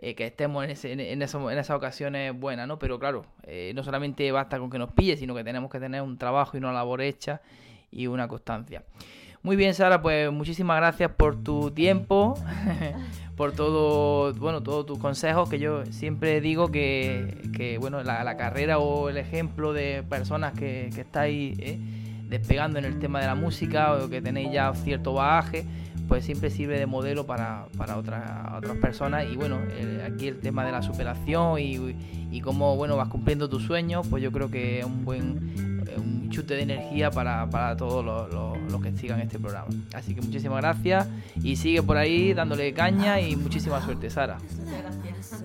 Eh, 0.00 0.14
que 0.14 0.26
estemos 0.26 0.62
en, 0.64 0.70
ese, 0.70 0.92
en, 0.92 1.00
en, 1.00 1.22
esas 1.22 1.70
ocasiones 1.70 2.32
buenas, 2.38 2.68
¿no? 2.68 2.78
Pero 2.78 3.00
claro, 3.00 3.26
eh, 3.42 3.72
no 3.74 3.82
solamente 3.82 4.30
basta 4.30 4.60
con 4.60 4.70
que 4.70 4.78
nos 4.78 4.92
pille, 4.92 5.16
sino 5.16 5.34
que 5.34 5.42
tenemos 5.42 5.72
que 5.72 5.80
tener 5.80 6.02
un 6.02 6.18
trabajo 6.18 6.56
y 6.56 6.58
una 6.58 6.72
labor 6.72 7.00
hecha 7.00 7.40
y 7.90 8.06
una 8.06 8.28
constancia. 8.28 8.84
Muy 9.42 9.54
bien, 9.54 9.72
Sara, 9.72 10.02
pues 10.02 10.32
muchísimas 10.32 10.78
gracias 10.78 11.12
por 11.12 11.36
tu 11.36 11.70
tiempo, 11.70 12.34
por 13.36 13.52
todo, 13.52 14.34
bueno, 14.34 14.62
todos 14.64 14.84
tus 14.84 14.98
consejos, 14.98 15.48
que 15.48 15.60
yo 15.60 15.86
siempre 15.86 16.40
digo 16.40 16.72
que, 16.72 17.78
bueno, 17.80 18.02
la, 18.02 18.36
carrera 18.36 18.78
o 18.78 19.08
el 19.08 19.16
ejemplo 19.16 19.72
de 19.72 20.02
personas 20.02 20.54
que, 20.54 20.90
que 20.92 21.02
estáis 21.02 21.56
¿eh? 21.60 21.78
despegando 22.28 22.80
en 22.80 22.84
el 22.84 22.98
tema 22.98 23.20
de 23.20 23.26
la 23.26 23.36
música 23.36 23.94
o 23.94 24.10
que 24.10 24.20
tenéis 24.20 24.52
ya 24.52 24.74
cierto 24.74 25.14
bagaje, 25.14 25.64
pues 26.08 26.24
siempre 26.24 26.50
sirve 26.50 26.78
de 26.78 26.86
modelo 26.86 27.24
para, 27.24 27.66
para 27.76 27.96
otras, 27.96 28.22
otras 28.56 28.76
personas. 28.78 29.26
Y 29.30 29.36
bueno, 29.36 29.58
aquí 30.04 30.26
el 30.26 30.40
tema 30.40 30.64
de 30.64 30.72
la 30.72 30.82
superación 30.82 31.60
y, 31.60 31.94
y 32.32 32.40
cómo 32.40 32.76
bueno, 32.76 32.96
vas 32.96 33.08
cumpliendo 33.08 33.48
tus 33.48 33.62
sueños, 33.62 34.06
pues 34.08 34.22
yo 34.22 34.32
creo 34.32 34.50
que 34.50 34.80
es 34.80 34.84
un 34.84 35.04
buen 35.04 35.67
chute 36.28 36.54
de 36.54 36.62
energía 36.62 37.10
para, 37.10 37.48
para 37.48 37.76
todos 37.76 38.04
los, 38.04 38.70
los, 38.70 38.82
que 38.82 38.92
sigan 38.92 39.20
este 39.20 39.38
programa. 39.38 39.68
Así 39.94 40.14
que 40.14 40.20
muchísimas 40.20 40.60
gracias 40.60 41.08
y 41.42 41.56
sigue 41.56 41.82
por 41.82 41.96
ahí 41.96 42.34
dándole 42.34 42.72
caña 42.72 43.20
y 43.20 43.36
muchísima 43.36 43.84
suerte, 43.84 44.10
Sara. 44.10 44.38
gracias. 44.66 45.44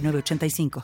85 0.00 0.70